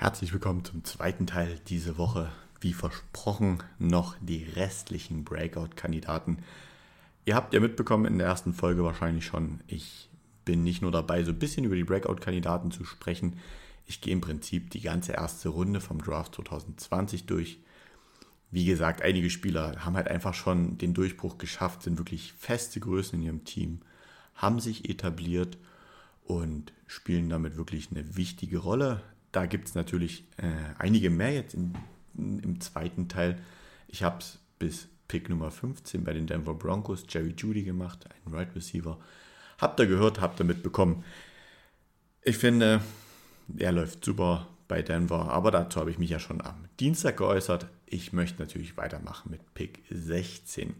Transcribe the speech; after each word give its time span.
Herzlich 0.00 0.32
willkommen 0.32 0.64
zum 0.64 0.82
zweiten 0.82 1.26
Teil 1.26 1.60
diese 1.68 1.98
Woche. 1.98 2.32
Wie 2.58 2.72
versprochen, 2.72 3.62
noch 3.78 4.16
die 4.22 4.44
restlichen 4.44 5.24
Breakout-Kandidaten. 5.24 6.38
Ihr 7.26 7.34
habt 7.34 7.52
ja 7.52 7.60
mitbekommen 7.60 8.06
in 8.06 8.16
der 8.16 8.28
ersten 8.28 8.54
Folge 8.54 8.82
wahrscheinlich 8.82 9.26
schon, 9.26 9.60
ich 9.66 10.08
bin 10.46 10.62
nicht 10.62 10.80
nur 10.80 10.90
dabei, 10.90 11.22
so 11.22 11.32
ein 11.32 11.38
bisschen 11.38 11.66
über 11.66 11.76
die 11.76 11.84
Breakout-Kandidaten 11.84 12.70
zu 12.70 12.86
sprechen. 12.86 13.36
Ich 13.84 14.00
gehe 14.00 14.14
im 14.14 14.22
Prinzip 14.22 14.70
die 14.70 14.80
ganze 14.80 15.12
erste 15.12 15.50
Runde 15.50 15.82
vom 15.82 16.00
Draft 16.00 16.34
2020 16.36 17.26
durch. 17.26 17.58
Wie 18.50 18.64
gesagt, 18.64 19.02
einige 19.02 19.28
Spieler 19.28 19.84
haben 19.84 19.96
halt 19.96 20.08
einfach 20.08 20.32
schon 20.32 20.78
den 20.78 20.94
Durchbruch 20.94 21.36
geschafft, 21.36 21.82
sind 21.82 21.98
wirklich 21.98 22.32
feste 22.32 22.80
Größen 22.80 23.18
in 23.18 23.26
ihrem 23.26 23.44
Team, 23.44 23.82
haben 24.34 24.60
sich 24.60 24.88
etabliert 24.88 25.58
und 26.24 26.72
spielen 26.86 27.28
damit 27.28 27.58
wirklich 27.58 27.90
eine 27.90 28.16
wichtige 28.16 28.56
Rolle 28.56 29.02
da 29.32 29.46
gibt 29.46 29.68
es 29.68 29.74
natürlich 29.74 30.24
äh, 30.38 30.74
einige 30.78 31.10
mehr 31.10 31.32
jetzt 31.32 31.54
in, 31.54 31.74
in, 32.16 32.38
im 32.40 32.60
zweiten 32.60 33.08
Teil. 33.08 33.38
Ich 33.88 34.02
habe 34.02 34.18
es 34.18 34.38
bis 34.58 34.88
Pick 35.08 35.28
Nummer 35.28 35.50
15 35.50 36.04
bei 36.04 36.12
den 36.12 36.26
Denver 36.26 36.54
Broncos, 36.54 37.04
Jerry 37.08 37.34
Judy 37.36 37.64
gemacht, 37.64 38.06
ein 38.24 38.32
Right 38.32 38.54
Receiver. 38.54 38.98
Habt 39.58 39.80
ihr 39.80 39.86
gehört, 39.86 40.20
habt 40.20 40.40
ihr 40.40 40.44
mitbekommen. 40.44 41.04
Ich 42.22 42.38
finde, 42.38 42.80
er 43.56 43.72
läuft 43.72 44.04
super 44.04 44.48
bei 44.68 44.82
Denver, 44.82 45.30
aber 45.32 45.50
dazu 45.50 45.80
habe 45.80 45.90
ich 45.90 45.98
mich 45.98 46.10
ja 46.10 46.20
schon 46.20 46.40
am 46.40 46.64
Dienstag 46.78 47.16
geäußert. 47.16 47.66
Ich 47.86 48.12
möchte 48.12 48.40
natürlich 48.40 48.76
weitermachen 48.76 49.30
mit 49.30 49.54
Pick 49.54 49.82
16. 49.90 50.74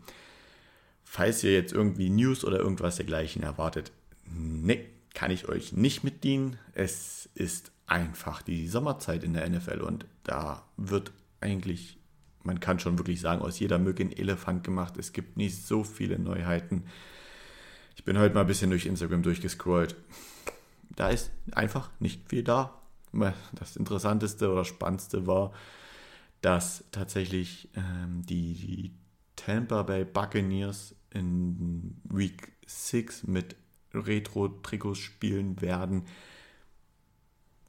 Falls 1.02 1.42
ihr 1.42 1.52
jetzt 1.52 1.72
irgendwie 1.72 2.08
News 2.08 2.44
oder 2.44 2.60
irgendwas 2.60 2.96
dergleichen 2.96 3.42
erwartet, 3.42 3.90
ne, 4.24 4.84
kann 5.12 5.32
ich 5.32 5.48
euch 5.48 5.72
nicht 5.72 6.04
mitdienen. 6.04 6.56
Es 6.72 7.28
ist 7.34 7.72
einfach 7.90 8.40
die 8.42 8.68
Sommerzeit 8.68 9.24
in 9.24 9.34
der 9.34 9.48
NFL 9.48 9.80
und 9.80 10.06
da 10.22 10.64
wird 10.76 11.12
eigentlich, 11.40 11.98
man 12.44 12.60
kann 12.60 12.78
schon 12.78 12.98
wirklich 12.98 13.20
sagen, 13.20 13.42
aus 13.42 13.58
jeder 13.58 13.78
Mücke 13.78 14.04
ein 14.04 14.12
Elefant 14.12 14.62
gemacht. 14.62 14.96
Es 14.96 15.12
gibt 15.12 15.36
nicht 15.36 15.66
so 15.66 15.82
viele 15.82 16.18
Neuheiten. 16.18 16.84
Ich 17.96 18.04
bin 18.04 18.16
heute 18.16 18.34
mal 18.34 18.42
ein 18.42 18.46
bisschen 18.46 18.70
durch 18.70 18.86
Instagram 18.86 19.22
durchgescrollt. 19.22 19.96
Da 20.94 21.08
ist 21.08 21.32
einfach 21.52 21.90
nicht 21.98 22.28
viel 22.28 22.44
da. 22.44 22.80
Das 23.52 23.76
Interessanteste 23.76 24.52
oder 24.52 24.64
Spannendste 24.64 25.26
war, 25.26 25.52
dass 26.42 26.84
tatsächlich 26.92 27.70
ähm, 27.74 28.22
die, 28.24 28.54
die 28.54 28.94
Tampa 29.34 29.82
Bay 29.82 30.04
Buccaneers 30.04 30.94
in 31.12 32.00
Week 32.04 32.52
6 32.66 33.26
mit 33.26 33.56
Retro-Trikots 33.92 34.98
spielen 34.98 35.60
werden. 35.60 36.04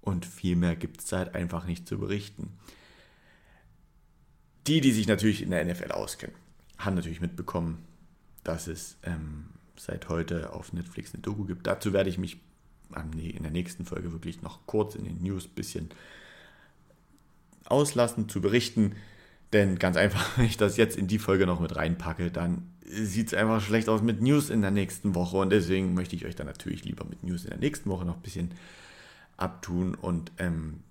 Und 0.01 0.25
viel 0.25 0.55
mehr 0.55 0.75
gibt 0.75 1.01
es 1.01 1.11
halt 1.11 1.35
einfach 1.35 1.65
nicht 1.65 1.87
zu 1.87 1.99
berichten. 1.99 2.57
Die, 4.67 4.81
die 4.81 4.91
sich 4.91 5.07
natürlich 5.07 5.41
in 5.41 5.51
der 5.51 5.63
NFL 5.63 5.91
auskennen, 5.91 6.35
haben 6.77 6.95
natürlich 6.95 7.21
mitbekommen, 7.21 7.79
dass 8.43 8.67
es 8.67 8.97
ähm, 9.03 9.45
seit 9.75 10.09
heute 10.09 10.53
auf 10.53 10.73
Netflix 10.73 11.13
eine 11.13 11.21
Doku 11.21 11.45
gibt. 11.45 11.65
Dazu 11.65 11.93
werde 11.93 12.09
ich 12.09 12.17
mich 12.17 12.37
in 12.93 13.43
der 13.43 13.51
nächsten 13.51 13.85
Folge 13.85 14.11
wirklich 14.11 14.41
noch 14.41 14.65
kurz 14.65 14.95
in 14.95 15.05
den 15.05 15.21
News 15.21 15.45
ein 15.45 15.55
bisschen 15.55 15.89
auslassen, 17.65 18.27
zu 18.27 18.41
berichten. 18.41 18.95
Denn 19.53 19.79
ganz 19.79 19.97
einfach, 19.97 20.25
wenn 20.37 20.45
ich 20.45 20.57
das 20.57 20.77
jetzt 20.77 20.97
in 20.97 21.07
die 21.07 21.19
Folge 21.19 21.45
noch 21.45 21.59
mit 21.59 21.75
reinpacke, 21.75 22.31
dann 22.31 22.69
sieht 22.85 23.27
es 23.27 23.33
einfach 23.33 23.61
schlecht 23.61 23.87
aus 23.89 24.01
mit 24.01 24.21
News 24.21 24.49
in 24.49 24.61
der 24.61 24.71
nächsten 24.71 25.15
Woche. 25.15 25.37
Und 25.37 25.51
deswegen 25.51 25.93
möchte 25.93 26.15
ich 26.15 26.25
euch 26.25 26.35
dann 26.35 26.47
natürlich 26.47 26.83
lieber 26.83 27.05
mit 27.05 27.23
News 27.23 27.43
in 27.43 27.51
der 27.51 27.59
nächsten 27.59 27.89
Woche 27.89 28.05
noch 28.05 28.15
ein 28.15 28.21
bisschen 28.21 28.51
abtun 29.41 29.95
und 29.95 30.31
ähm, 30.37 30.83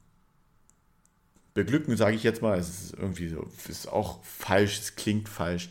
beglücken, 1.54 1.96
sage 1.96 2.16
ich 2.16 2.22
jetzt 2.22 2.42
mal. 2.42 2.58
Es 2.58 2.68
ist 2.68 2.94
irgendwie 2.94 3.28
so, 3.28 3.46
es 3.56 3.68
ist 3.68 3.86
auch 3.86 4.22
falsch, 4.24 4.78
es 4.80 4.96
klingt 4.96 5.28
falsch. 5.28 5.70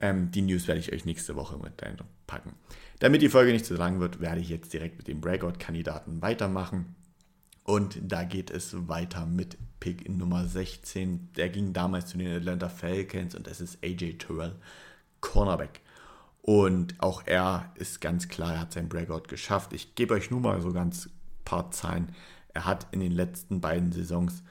Ähm, 0.00 0.30
die 0.30 0.42
News 0.42 0.68
werde 0.68 0.80
ich 0.80 0.92
euch 0.92 1.04
nächste 1.04 1.36
Woche 1.36 1.58
mit 1.58 1.76
packen. 2.26 2.54
Damit 2.98 3.22
die 3.22 3.28
Folge 3.28 3.52
nicht 3.52 3.66
zu 3.66 3.74
lang 3.74 4.00
wird, 4.00 4.20
werde 4.20 4.40
ich 4.40 4.48
jetzt 4.48 4.72
direkt 4.72 4.98
mit 4.98 5.08
dem 5.08 5.20
Breakout-Kandidaten 5.20 6.22
weitermachen. 6.22 6.94
Und 7.64 7.98
da 8.02 8.24
geht 8.24 8.50
es 8.50 8.88
weiter 8.88 9.26
mit 9.26 9.56
Pick 9.80 10.08
Nummer 10.08 10.46
16. 10.46 11.32
Der 11.36 11.48
ging 11.48 11.72
damals 11.72 12.06
zu 12.06 12.18
den 12.18 12.36
Atlanta 12.36 12.68
Falcons 12.68 13.34
und 13.34 13.46
es 13.46 13.60
ist 13.60 13.82
AJ 13.84 14.18
Terrell, 14.18 14.56
Cornerback. 15.20 15.80
Und 16.40 17.00
auch 17.00 17.22
er 17.26 17.72
ist 17.76 18.00
ganz 18.00 18.28
klar, 18.28 18.54
er 18.54 18.60
hat 18.60 18.72
sein 18.72 18.88
Breakout 18.88 19.28
geschafft. 19.28 19.72
Ich 19.72 19.94
gebe 19.94 20.14
euch 20.14 20.30
nur 20.30 20.40
mal 20.40 20.60
so 20.60 20.72
ganz 20.72 21.08
paar 21.52 21.70
Zahlen. 21.70 22.14
Er 22.54 22.64
hat 22.64 22.86
in 22.92 23.00
den 23.00 23.12
letzten 23.12 23.60
beiden 23.60 23.92
Saisons 23.92 24.42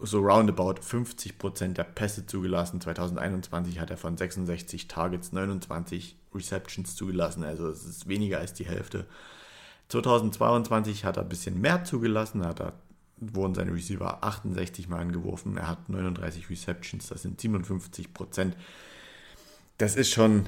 so 0.00 0.20
roundabout 0.20 0.80
50% 0.80 1.74
der 1.74 1.84
Pässe 1.84 2.26
zugelassen. 2.26 2.80
2021 2.80 3.80
hat 3.80 3.90
er 3.90 3.96
von 3.96 4.16
66 4.16 4.86
Targets 4.86 5.32
29 5.32 6.16
Receptions 6.34 6.96
zugelassen, 6.96 7.44
also 7.44 7.68
es 7.68 7.84
ist 7.84 8.08
weniger 8.08 8.38
als 8.38 8.54
die 8.54 8.64
Hälfte. 8.64 9.06
2022 9.88 11.04
hat 11.04 11.18
er 11.18 11.24
ein 11.24 11.28
bisschen 11.28 11.60
mehr 11.60 11.84
zugelassen, 11.84 12.46
hat 12.46 12.60
er, 12.60 12.72
wurden 13.18 13.54
seine 13.54 13.74
Receiver 13.74 14.24
68 14.24 14.88
Mal 14.88 15.00
angeworfen, 15.00 15.56
er 15.56 15.68
hat 15.68 15.88
39 15.88 16.48
Receptions, 16.48 17.08
das 17.08 17.22
sind 17.22 17.40
57% 17.40 18.52
Das 19.78 19.96
ist 19.96 20.10
schon 20.10 20.46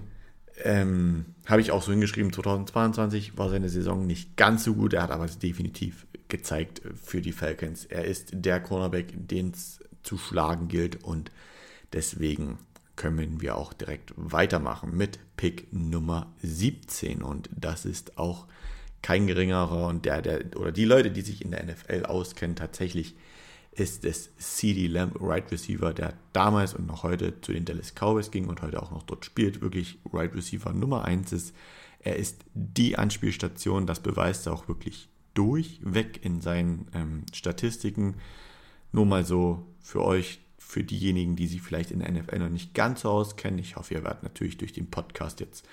ähm, 0.63 1.27
Habe 1.47 1.61
ich 1.61 1.71
auch 1.71 1.83
so 1.83 1.91
hingeschrieben, 1.91 2.33
2022 2.33 3.37
war 3.37 3.51
seine 3.51 3.69
Saison 3.69 4.07
nicht 4.07 4.37
ganz 4.37 4.65
so 4.65 4.75
gut, 4.75 4.93
er 4.93 5.03
hat 5.03 5.11
aber 5.11 5.27
definitiv 5.27 6.07
gezeigt 6.29 6.83
für 7.03 7.21
die 7.21 7.33
Falcons. 7.33 7.85
Er 7.85 8.05
ist 8.05 8.31
der 8.33 8.61
Cornerback, 8.61 9.13
den 9.15 9.51
es 9.51 9.81
zu 10.03 10.19
schlagen 10.19 10.69
gilt. 10.69 11.03
Und 11.03 11.31
deswegen 11.93 12.59
können 12.97 13.41
wir 13.41 13.57
auch 13.57 13.73
direkt 13.73 14.13
weitermachen 14.17 14.97
mit 14.97 15.19
Pick 15.37 15.73
Nummer 15.73 16.33
17 16.43 17.23
und 17.23 17.51
das 17.55 17.85
ist 17.85 18.19
auch 18.19 18.47
kein 19.03 19.27
geringerer 19.27 19.89
und 19.89 20.05
der, 20.05 20.23
der 20.23 20.57
oder 20.57 20.71
die 20.71 20.85
Leute, 20.85 21.11
die 21.11 21.23
sich 21.23 21.45
in 21.45 21.51
der 21.51 21.65
NFL 21.65 22.07
auskennen, 22.07 22.57
tatsächlich 22.57 23.17
ist 23.77 24.05
es 24.05 24.31
CD 24.37 24.87
Lamb, 24.87 25.17
Right 25.21 25.51
Receiver, 25.51 25.93
der 25.93 26.15
damals 26.33 26.75
und 26.75 26.87
noch 26.87 27.03
heute 27.03 27.41
zu 27.41 27.53
den 27.53 27.65
Dallas 27.65 27.95
Cowboys 27.95 28.31
ging 28.31 28.47
und 28.47 28.63
heute 28.63 28.83
auch 28.83 28.91
noch 28.91 29.03
dort 29.03 29.25
spielt, 29.25 29.61
wirklich 29.61 29.99
Right 30.13 30.35
Receiver 30.35 30.73
Nummer 30.73 31.05
1 31.05 31.33
ist. 31.33 31.55
Er 31.99 32.17
ist 32.17 32.45
die 32.55 32.97
Anspielstation, 32.99 33.87
das 33.87 34.01
beweist 34.01 34.47
er 34.47 34.53
auch 34.53 34.69
wirklich 34.69 35.09
durchweg 35.35 36.25
in 36.25 36.41
seinen 36.41 36.87
ähm, 36.95 37.25
Statistiken. 37.33 38.17
Nur 38.93 39.07
mal 39.07 39.25
so 39.25 39.67
für 39.81 40.05
euch, 40.05 40.41
für 40.59 40.85
diejenigen, 40.85 41.35
die 41.35 41.47
sich 41.47 41.63
vielleicht 41.63 41.91
in 41.91 41.99
der 41.99 42.13
NFL 42.13 42.39
noch 42.39 42.49
nicht 42.49 42.75
ganz 42.75 43.01
so 43.01 43.11
auskennen. 43.11 43.59
Ich 43.59 43.77
hoffe, 43.77 43.95
ihr 43.95 44.05
werdet 44.05 44.23
natürlich 44.23 44.59
durch 44.59 44.73
den 44.73 44.91
Podcast 44.91 45.41
jetzt 45.41 45.67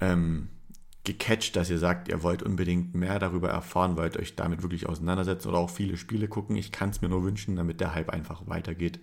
ähm, 0.00 0.48
gecatcht, 1.04 1.56
dass 1.56 1.70
ihr 1.70 1.78
sagt, 1.78 2.08
ihr 2.08 2.22
wollt 2.22 2.42
unbedingt 2.42 2.94
mehr 2.94 3.18
darüber 3.18 3.48
erfahren, 3.48 3.96
wollt 3.96 4.18
euch 4.18 4.36
damit 4.36 4.62
wirklich 4.62 4.86
auseinandersetzen 4.86 5.48
oder 5.48 5.58
auch 5.58 5.70
viele 5.70 5.96
Spiele 5.96 6.28
gucken. 6.28 6.56
Ich 6.56 6.72
kann 6.72 6.90
es 6.90 7.00
mir 7.00 7.08
nur 7.08 7.24
wünschen, 7.24 7.56
damit 7.56 7.80
der 7.80 7.94
Hype 7.94 8.10
einfach 8.10 8.42
weitergeht. 8.46 9.00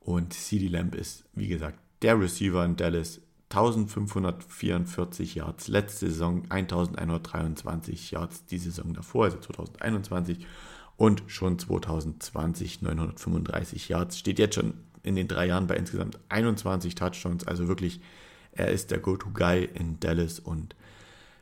Und 0.00 0.34
CD 0.34 0.68
Lamb 0.68 0.94
ist, 0.94 1.24
wie 1.34 1.48
gesagt, 1.48 1.78
der 2.02 2.20
Receiver 2.20 2.64
in 2.64 2.76
Dallas. 2.76 3.20
1544 3.48 5.36
Yards, 5.36 5.68
letzte 5.68 6.08
Saison 6.08 6.42
1123 6.48 8.10
Yards, 8.10 8.44
die 8.46 8.58
Saison 8.58 8.92
davor, 8.92 9.26
also 9.26 9.38
2021 9.38 10.44
und 10.96 11.22
schon 11.28 11.56
2020 11.56 12.82
935 12.82 13.88
Yards. 13.88 14.18
Steht 14.18 14.40
jetzt 14.40 14.56
schon 14.56 14.74
in 15.04 15.14
den 15.14 15.28
drei 15.28 15.46
Jahren 15.46 15.68
bei 15.68 15.76
insgesamt 15.76 16.18
21 16.28 16.96
Touchdowns, 16.96 17.46
also 17.46 17.68
wirklich, 17.68 18.00
er 18.50 18.68
ist 18.72 18.90
der 18.90 18.98
Go-To-Guy 18.98 19.68
in 19.74 20.00
Dallas 20.00 20.40
und 20.40 20.74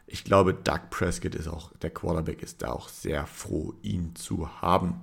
ich 0.06 0.25
glaube, 0.25 0.54
Doug 0.54 0.91
Prescott 0.91 1.34
ist 1.34 1.48
auch, 1.48 1.72
der 1.78 1.91
Quarterback 1.91 2.42
ist 2.42 2.62
da 2.62 2.72
auch 2.72 2.88
sehr 2.88 3.26
froh, 3.26 3.75
ihn 3.82 4.15
zu 4.15 4.60
haben. 4.60 5.00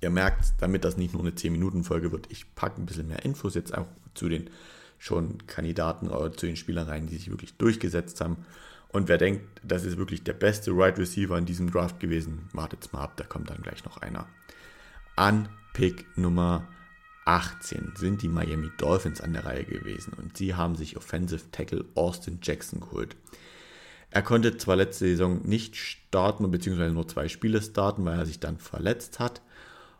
Ihr 0.00 0.10
merkt, 0.10 0.54
damit 0.58 0.84
das 0.84 0.96
nicht 0.96 1.12
nur 1.12 1.22
eine 1.22 1.32
10-Minuten-Folge 1.32 2.10
wird, 2.10 2.26
ich 2.30 2.54
packe 2.54 2.80
ein 2.80 2.86
bisschen 2.86 3.08
mehr 3.08 3.24
Infos 3.24 3.54
jetzt 3.54 3.76
auch 3.76 3.86
zu 4.14 4.28
den 4.28 4.50
schon 4.98 5.46
Kandidaten 5.46 6.08
oder 6.08 6.32
zu 6.32 6.46
den 6.46 6.56
Spielern 6.56 6.88
rein, 6.88 7.06
die 7.06 7.16
sich 7.16 7.30
wirklich 7.30 7.54
durchgesetzt 7.54 8.20
haben. 8.20 8.38
Und 8.88 9.08
wer 9.08 9.18
denkt, 9.18 9.42
das 9.62 9.84
ist 9.84 9.96
wirklich 9.96 10.24
der 10.24 10.32
beste 10.32 10.72
Right 10.72 10.98
Receiver 10.98 11.38
in 11.38 11.46
diesem 11.46 11.70
Draft 11.70 12.00
gewesen, 12.00 12.48
wartet 12.52 12.92
mal 12.92 13.02
ab, 13.02 13.16
da 13.16 13.24
kommt 13.24 13.48
dann 13.48 13.62
gleich 13.62 13.84
noch 13.84 13.98
einer. 13.98 14.26
An 15.16 15.48
Pick 15.72 16.06
Nummer 16.18 16.66
18 17.24 17.92
sind 17.96 18.22
die 18.22 18.28
Miami 18.28 18.70
Dolphins 18.76 19.20
an 19.20 19.32
der 19.32 19.44
Reihe 19.44 19.64
gewesen 19.64 20.12
und 20.14 20.36
sie 20.36 20.54
haben 20.54 20.74
sich 20.74 20.96
Offensive 20.96 21.50
Tackle 21.52 21.84
Austin 21.94 22.40
Jackson 22.42 22.80
geholt. 22.80 23.16
Er 24.10 24.22
konnte 24.22 24.56
zwar 24.56 24.76
letzte 24.76 25.06
Saison 25.06 25.42
nicht 25.42 25.76
starten, 25.76 26.50
beziehungsweise 26.50 26.92
nur 26.92 27.06
zwei 27.08 27.28
Spiele 27.28 27.62
starten, 27.62 28.04
weil 28.04 28.18
er 28.18 28.26
sich 28.26 28.40
dann 28.40 28.58
verletzt 28.58 29.18
hat. 29.20 29.42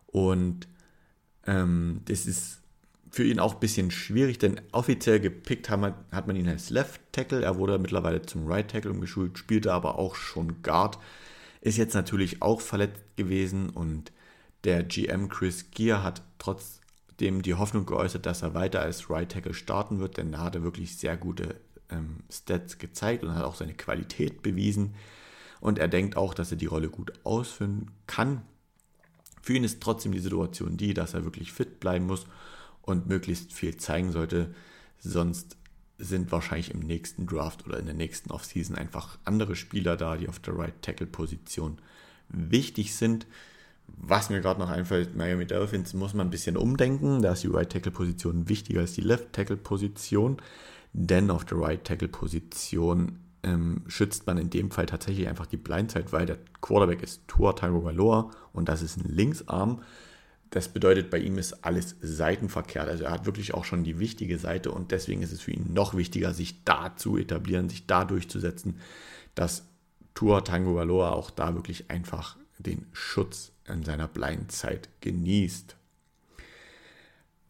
Und 0.07 0.67
ähm, 1.47 2.03
das 2.07 2.27
ist 2.27 2.59
für 3.11 3.25
ihn 3.25 3.41
auch 3.41 3.55
ein 3.55 3.61
bisschen 3.61 3.91
schwierig, 3.91 4.39
denn 4.39 4.61
offiziell 4.73 5.21
gepickt 5.21 5.69
hat 5.71 5.81
man, 5.81 5.95
hat 6.12 6.27
man 6.27 6.37
ihn 6.37 6.49
als 6.49 6.71
Left 6.71 7.01
Tackle. 7.12 7.43
Er 7.43 7.57
wurde 7.57 7.79
mittlerweile 7.79 8.23
zum 8.23 8.47
Right 8.47 8.71
Tackle 8.71 8.91
umgeschult, 8.91 9.39
spielte 9.39 9.73
aber 9.73 9.99
auch 9.99 10.15
schon 10.15 10.62
Guard 10.62 10.99
ist 11.61 11.77
jetzt 11.77 11.95
natürlich 11.95 12.43
auch 12.43 12.61
verletzt 12.61 13.03
gewesen 13.17 13.71
und 13.71 14.12
der 14.65 14.83
GM 14.83 15.29
Chris 15.29 15.71
Gear 15.71 16.03
hat 16.03 16.23
trotzdem 16.39 17.43
die 17.43 17.55
Hoffnung 17.55 17.87
geäußert, 17.87 18.27
dass 18.27 18.43
er 18.43 18.55
weiter 18.55 18.81
als 18.81 19.11
Right 19.11 19.31
Tackle 19.31 19.55
starten 19.55 20.01
wird, 20.01 20.17
denn 20.17 20.33
er 20.33 20.62
wirklich 20.62 20.97
sehr 20.97 21.17
gute 21.17 21.57
ähm, 21.90 22.19
Stats 22.31 22.78
gezeigt 22.78 23.25
und 23.25 23.34
hat 23.34 23.44
auch 23.44 23.54
seine 23.54 23.75
Qualität 23.75 24.42
bewiesen. 24.42 24.94
Und 25.60 25.78
er 25.78 25.88
denkt 25.88 26.16
auch, 26.16 26.34
dass 26.34 26.50
er 26.50 26.56
die 26.56 26.66
Rolle 26.66 26.88
gut 26.88 27.12
ausführen 27.25 27.90
kann. 28.06 28.42
Für 29.42 29.54
ihn 29.54 29.64
ist 29.64 29.82
trotzdem 29.82 30.12
die 30.12 30.20
Situation 30.20 30.76
die, 30.76 30.94
dass 30.94 31.14
er 31.14 31.25
wirklich 31.25 31.52
fit 31.52 31.81
bleiben 31.81 32.06
muss 32.06 32.26
und 32.82 33.06
möglichst 33.06 33.52
viel 33.52 33.76
zeigen 33.76 34.12
sollte. 34.12 34.54
Sonst 34.98 35.56
sind 35.98 36.32
wahrscheinlich 36.32 36.70
im 36.70 36.81
nächsten 36.81 37.26
Draft 37.26 37.66
oder 37.66 37.78
in 37.78 37.87
der 37.87 37.94
nächsten 37.94 38.31
Offseason 38.31 38.76
einfach 38.76 39.19
andere 39.25 39.54
Spieler 39.54 39.96
da, 39.96 40.16
die 40.16 40.28
auf 40.28 40.38
der 40.38 40.56
Right 40.56 40.81
Tackle 40.82 41.06
Position 41.06 41.78
wichtig 42.28 42.94
sind. 42.94 43.26
Was 43.87 44.31
mir 44.31 44.40
gerade 44.40 44.60
noch 44.60 44.70
einfällt, 44.70 45.16
Miami 45.16 45.46
Dolphins 45.46 45.94
muss 45.94 46.14
man 46.14 46.28
ein 46.28 46.31
bisschen 46.31 46.56
umdenken. 46.56 47.22
Da 47.22 47.32
ist 47.32 47.42
die 47.42 47.48
Right 47.48 47.70
Tackle 47.70 47.92
Position 47.92 48.48
wichtiger 48.48 48.81
als 48.81 48.92
die 48.92 49.00
Left 49.02 49.32
Tackle 49.32 49.56
Position. 49.56 50.38
Denn 50.92 51.31
auf 51.31 51.44
der 51.44 51.58
Right 51.58 51.84
Tackle 51.84 52.08
Position 52.08 53.20
ähm, 53.42 53.82
schützt 53.87 54.26
man 54.26 54.38
in 54.38 54.50
dem 54.50 54.70
Fall 54.70 54.87
tatsächlich 54.87 55.28
einfach 55.28 55.46
die 55.46 55.56
Blindside, 55.56 56.12
weil 56.12 56.26
der 56.26 56.38
Quarterback 56.60 57.02
ist 57.02 57.26
Tua 57.26 57.52
Tagovailoa 57.52 58.31
und 58.52 58.69
das 58.69 58.82
ist 58.82 58.98
ein 58.98 59.08
Linksarm. 59.08 59.82
Das 60.50 60.69
bedeutet, 60.69 61.10
bei 61.10 61.19
ihm 61.19 61.38
ist 61.38 61.64
alles 61.64 61.96
seitenverkehrt. 62.00 62.88
Also 62.88 63.04
er 63.04 63.12
hat 63.12 63.25
wirklich 63.25 63.54
auch 63.54 63.64
schon 63.64 63.84
die 63.84 64.00
wichtige 64.00 64.38
Seite 64.38 64.72
und 64.72 64.90
deswegen 64.90 65.22
ist 65.22 65.32
es 65.32 65.40
für 65.40 65.52
ihn 65.52 65.72
noch 65.72 65.94
wichtiger, 65.94 66.34
sich 66.34 66.64
da 66.64 66.96
zu 66.96 67.16
etablieren, 67.16 67.69
sich 67.69 67.87
da 67.87 68.04
durchzusetzen, 68.04 68.78
dass 69.37 69.64
Tua 70.14 70.40
Tango 70.40 70.75
Valor 70.75 71.12
auch 71.12 71.31
da 71.31 71.54
wirklich 71.54 71.90
einfach 71.90 72.37
den 72.58 72.87
Schutz 72.92 73.52
in 73.69 73.84
seiner 73.84 74.08
Blindzeit 74.08 74.88
genießt. 75.00 75.76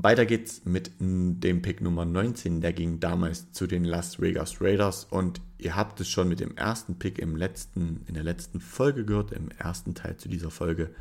Weiter 0.03 0.25
geht's 0.25 0.65
mit 0.65 0.93
dem 0.99 1.61
Pick 1.61 1.83
Nummer 1.83 2.07
19, 2.07 2.63
der 2.63 2.73
ging 2.73 3.01
damals 3.01 3.53
zu 3.53 3.67
den 3.67 3.85
Las 3.85 4.19
Vegas 4.19 4.63
Raiders 4.63 5.05
und 5.05 5.43
ihr 5.59 5.77
habt 5.77 6.01
es 6.01 6.09
schon 6.09 6.27
mit 6.27 6.41
dem 6.41 6.57
ersten 6.57 6.99
Pick 6.99 7.19
im 7.19 7.37
letzten, 7.37 8.03
in 8.07 8.15
der 8.15 8.23
letzten 8.23 8.61
Folge 8.61 9.05
gehört, 9.05 9.33
im 9.33 9.51
ersten 9.51 9.95
Teil 9.95 10.17
zu 10.17 10.31
dieser 10.31 10.51
Folge. 10.51 10.95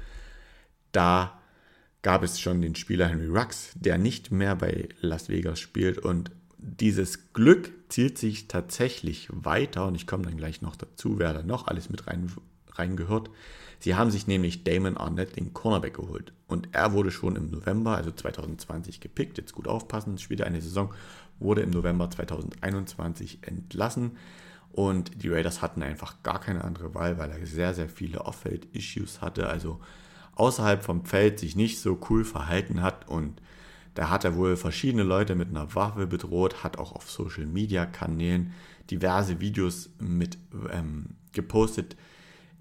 Da 0.91 1.39
gab 2.01 2.23
es 2.23 2.41
schon 2.41 2.61
den 2.61 2.75
Spieler 2.75 3.07
Henry 3.07 3.27
Rux, 3.27 3.71
der 3.75 3.97
nicht 3.97 4.31
mehr 4.31 4.57
bei 4.57 4.89
Las 4.99 5.29
Vegas 5.29 5.61
spielt 5.61 5.99
und 5.99 6.31
dieses 6.57 7.31
Glück 7.31 7.71
zielt 7.87 8.17
sich 8.17 8.49
tatsächlich 8.49 9.29
weiter 9.31 9.87
und 9.87 9.95
ich 9.95 10.07
komme 10.07 10.23
dann 10.23 10.35
gleich 10.35 10.61
noch 10.61 10.75
dazu, 10.75 11.19
wer 11.19 11.31
da 11.31 11.41
noch 11.41 11.67
alles 11.67 11.89
mit 11.89 12.07
rein, 12.07 12.29
reingehört. 12.73 13.29
Sie 13.79 13.95
haben 13.95 14.11
sich 14.11 14.27
nämlich 14.27 14.63
Damon 14.63 14.97
Arnett, 14.97 15.37
den 15.37 15.53
Cornerback, 15.53 15.95
geholt. 15.95 16.33
Und 16.47 16.69
er 16.73 16.93
wurde 16.93 17.11
schon 17.11 17.35
im 17.35 17.49
November, 17.49 17.95
also 17.95 18.11
2020, 18.11 18.99
gepickt. 18.99 19.37
Jetzt 19.37 19.53
gut 19.53 19.67
aufpassen, 19.67 20.17
spielt 20.17 20.41
eine 20.41 20.61
Saison, 20.61 20.93
wurde 21.39 21.61
im 21.61 21.69
November 21.69 22.09
2021 22.09 23.39
entlassen. 23.43 24.17
Und 24.71 25.23
die 25.23 25.29
Raiders 25.29 25.61
hatten 25.61 25.81
einfach 25.81 26.21
gar 26.23 26.39
keine 26.39 26.63
andere 26.63 26.93
Wahl, 26.93 27.17
weil 27.17 27.31
er 27.31 27.45
sehr, 27.45 27.73
sehr 27.73 27.89
viele 27.89 28.21
Off-Field-Issues 28.21 29.21
hatte, 29.21 29.47
also 29.47 29.79
außerhalb 30.35 30.83
vom 30.83 31.05
Feld 31.05 31.39
sich 31.39 31.55
nicht 31.55 31.79
so 31.79 31.99
cool 32.09 32.23
verhalten 32.23 32.81
hat. 32.81 33.07
Und 33.07 33.41
da 33.95 34.09
hat 34.09 34.25
er 34.25 34.35
wohl 34.35 34.57
verschiedene 34.57 35.03
Leute 35.03 35.35
mit 35.35 35.49
einer 35.49 35.73
Waffe 35.73 36.05
bedroht, 36.05 36.63
hat 36.63 36.77
auch 36.77 36.93
auf 36.93 37.09
Social 37.09 37.45
Media 37.45 37.85
Kanälen 37.85 38.53
diverse 38.91 39.39
Videos 39.39 39.89
mit 39.99 40.37
ähm, 40.71 41.15
gepostet, 41.31 41.95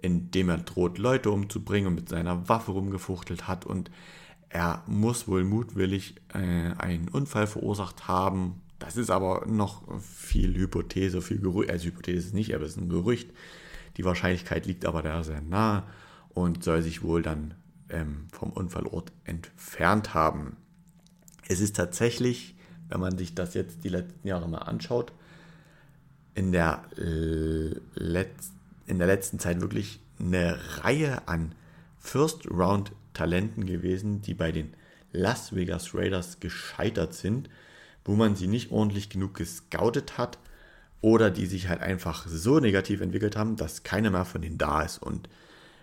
in 0.01 0.31
dem 0.31 0.49
er 0.49 0.59
droht, 0.59 0.99
Leute 0.99 1.31
umzubringen 1.31 1.89
und 1.89 1.95
mit 1.95 2.09
seiner 2.09 2.49
Waffe 2.49 2.73
rumgefuchtelt 2.73 3.49
hat 3.49 3.67
und 3.67 3.91
er 4.49 4.83
muss 4.87 5.29
wohl 5.29 5.45
mutwillig 5.45 6.17
äh, 6.33 6.73
einen 6.79 7.09
Unfall 7.09 7.47
verursacht 7.47 8.09
haben. 8.09 8.63
Das 8.79 8.97
ist 8.97 9.11
aber 9.11 9.45
noch 9.47 9.83
viel 10.01 10.55
Hypothese, 10.55 11.21
viel 11.21 11.41
Gerücht, 11.41 11.71
also 11.71 11.87
Hypothese 11.87 12.29
ist 12.29 12.35
nicht, 12.35 12.55
aber 12.55 12.65
es 12.65 12.71
ist 12.73 12.79
ein 12.79 12.89
Gerücht. 12.89 13.31
Die 13.97 14.05
Wahrscheinlichkeit 14.05 14.67
liegt 14.67 14.87
aber 14.87 15.03
da 15.03 15.25
sehr 15.25 15.43
nah 15.43 15.85
und 16.29 16.63
soll 16.63 16.83
sich 16.83 17.03
wohl 17.03 17.23
dann 17.23 17.55
ähm, 17.91 18.29
vom 18.33 18.51
Unfallort 18.51 19.13
entfernt 19.25 20.15
haben. 20.15 20.57
Es 21.49 21.61
ist 21.61 21.77
tatsächlich, 21.77 22.55
wenn 22.89 23.01
man 23.01 23.19
sich 23.19 23.35
das 23.35 23.55
jetzt 23.55 23.83
die 23.85 23.89
letzten 23.89 24.29
Jahre 24.29 24.49
mal 24.49 24.59
anschaut, 24.59 25.13
in 26.35 26.53
der, 26.53 26.85
Letz 27.95 28.53
in 28.89 28.99
der 28.99 29.07
letzten 29.07 29.39
Zeit 29.39 29.61
wirklich 29.61 30.01
eine 30.19 30.59
Reihe 30.83 31.27
an 31.29 31.55
First-Round-Talenten 31.99 33.67
gewesen, 33.67 34.23
die 34.23 34.35
bei 34.35 34.53
den 34.53 34.75
Las 35.13 35.55
Vegas 35.55 35.95
Raiders 35.95 36.41
gescheitert 36.41 37.15
sind, 37.15 37.49
wo 38.05 38.15
man 38.15 38.37
sie 38.37 38.47
nicht 38.47 38.71
ordentlich 38.71 39.11
genug 39.11 39.35
gescoutet 39.35 40.19
hat 40.19 40.39
oder 41.01 41.31
die 41.31 41.47
sich 41.47 41.69
halt 41.69 41.81
einfach 41.81 42.27
so 42.27 42.59
negativ 42.61 43.01
entwickelt 43.01 43.37
haben, 43.37 43.57
dass 43.57 43.83
keiner 43.83 44.11
mehr 44.11 44.25
von 44.25 44.43
denen 44.43 44.59
da 44.59 44.83
ist. 44.83 44.99
Und 45.03 45.29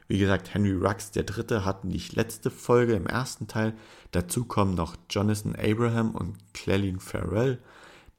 wie 0.07 0.19
gesagt, 0.19 0.53
Henry 0.53 0.73
Rux, 0.73 1.11
der 1.11 1.23
dritte, 1.23 1.65
hatten 1.65 1.89
die 1.89 2.01
letzte 2.13 2.51
Folge 2.51 2.93
im 2.93 3.07
ersten 3.07 3.47
Teil. 3.47 3.73
Dazu 4.11 4.45
kommen 4.45 4.75
noch 4.75 4.95
Jonathan 5.09 5.55
Abraham 5.55 6.11
und 6.11 6.37
Clelin 6.53 6.99
Farrell, 6.99 7.59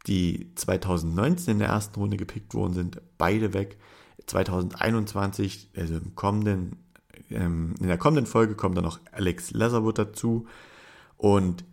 die 0.06 0.50
2019 0.55 1.53
in 1.53 1.59
der 1.61 1.69
ersten 1.69 2.00
Runde 2.00 2.17
gepickt 2.17 2.55
worden 2.55 2.75
sind, 2.75 3.00
beide 3.19 3.55
weg. 3.55 3.77
2021, 4.26 5.70
also 5.76 5.96
im 5.96 6.14
kommenden, 6.14 6.76
ähm, 7.31 7.75
in 7.81 7.87
der 7.87 7.99
kommenden 7.99 8.26
Folge 8.26 8.55
kommt 8.55 8.76
dann 8.76 8.84
noch 8.84 9.00
Alex 9.12 9.52
Leatherwood 9.52 9.99
dazu 9.99 10.46
und 11.17 11.64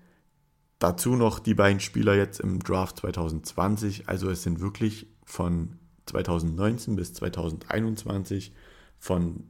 dazu 0.79 1.15
noch 1.15 1.39
die 1.39 1.53
beiden 1.53 1.79
Spieler 1.79 2.15
jetzt 2.15 2.39
im 2.39 2.59
Draft 2.59 2.97
2020. 2.97 4.09
Also 4.09 4.29
es 4.29 4.44
sind 4.44 4.59
wirklich 4.59 5.07
von 5.23 5.79
2019 6.05 6.95
bis 6.95 7.13
2021 7.13 8.53
von 9.00 9.50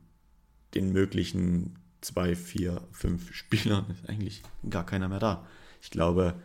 den 0.74 0.92
möglichen 0.92 1.80
zwei, 2.02 2.36
vier, 2.36 2.82
fünf 2.92 3.34
Spielern 3.34 3.86
ist 3.90 4.10
eigentlich 4.10 4.44
gar 4.70 4.86
keiner 4.86 5.08
mehr 5.08 5.20
da. 5.20 5.48
Ich 5.82 5.90
glaube, 5.90 6.36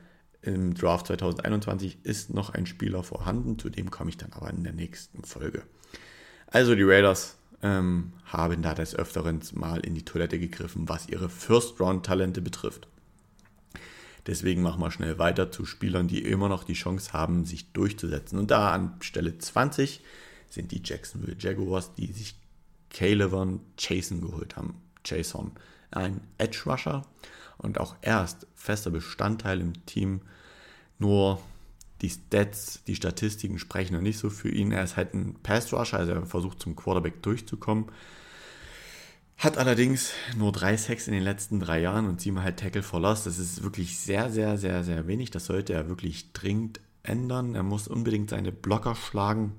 im 0.40 0.74
Draft 0.74 1.08
2021 1.08 2.04
ist 2.04 2.32
noch 2.32 2.50
ein 2.50 2.66
Spieler 2.66 3.02
vorhanden, 3.02 3.58
zu 3.58 3.68
dem 3.68 3.90
komme 3.90 4.10
ich 4.10 4.16
dann 4.16 4.32
aber 4.32 4.50
in 4.50 4.62
der 4.62 4.72
nächsten 4.72 5.24
Folge. 5.24 5.62
Also 6.50 6.74
die 6.74 6.82
Raiders 6.82 7.36
ähm, 7.62 8.12
haben 8.24 8.62
da 8.62 8.74
des 8.74 8.94
Öfteren 8.94 9.40
mal 9.52 9.80
in 9.80 9.94
die 9.94 10.04
Toilette 10.04 10.38
gegriffen, 10.38 10.88
was 10.88 11.08
ihre 11.08 11.28
First-Round-Talente 11.28 12.40
betrifft. 12.40 12.88
Deswegen 14.26 14.62
machen 14.62 14.80
wir 14.80 14.90
schnell 14.90 15.18
weiter 15.18 15.50
zu 15.50 15.64
Spielern, 15.64 16.08
die 16.08 16.22
immer 16.22 16.48
noch 16.48 16.64
die 16.64 16.74
Chance 16.74 17.12
haben, 17.12 17.44
sich 17.44 17.72
durchzusetzen. 17.72 18.38
Und 18.38 18.50
da 18.50 18.72
an 18.72 18.96
Stelle 19.00 19.38
20 19.38 20.02
sind 20.50 20.72
die 20.72 20.82
Jacksonville 20.84 21.36
Jaguars, 21.38 21.94
die 21.94 22.12
sich 22.12 22.34
Caleb 22.90 23.60
Jason 23.78 24.20
geholt 24.20 24.56
haben. 24.56 24.80
Jason, 25.04 25.52
ein 25.90 26.20
Edge 26.36 26.62
Rusher 26.66 27.06
und 27.56 27.80
auch 27.80 27.96
erst 28.02 28.46
fester 28.54 28.90
Bestandteil 28.90 29.60
im 29.60 29.86
Team. 29.86 30.20
Nur 30.98 31.40
die 32.00 32.10
Stats, 32.10 32.84
die 32.84 32.94
Statistiken 32.94 33.58
sprechen 33.58 33.94
noch 33.94 34.02
nicht 34.02 34.18
so 34.18 34.30
für 34.30 34.48
ihn. 34.48 34.72
Er 34.72 34.84
ist 34.84 34.96
halt 34.96 35.14
ein 35.14 35.34
Pass 35.42 35.72
Rusher, 35.72 35.98
also 35.98 36.12
er 36.12 36.26
versucht 36.26 36.60
zum 36.60 36.76
Quarterback 36.76 37.22
durchzukommen. 37.22 37.86
Hat 39.36 39.56
allerdings 39.56 40.12
nur 40.36 40.50
drei 40.52 40.76
Sacks 40.76 41.06
in 41.06 41.14
den 41.14 41.22
letzten 41.22 41.60
drei 41.60 41.80
Jahren 41.80 42.08
und 42.08 42.20
siebenmal 42.20 42.56
Tackle 42.56 42.82
for 42.82 43.00
Loss. 43.00 43.24
Das 43.24 43.38
ist 43.38 43.62
wirklich 43.62 43.98
sehr, 43.98 44.30
sehr, 44.30 44.58
sehr, 44.58 44.82
sehr 44.82 45.06
wenig. 45.06 45.30
Das 45.30 45.46
sollte 45.46 45.74
er 45.74 45.88
wirklich 45.88 46.32
dringend 46.32 46.80
ändern. 47.04 47.54
Er 47.54 47.62
muss 47.62 47.86
unbedingt 47.86 48.30
seine 48.30 48.52
Blocker 48.52 48.96
schlagen. 48.96 49.54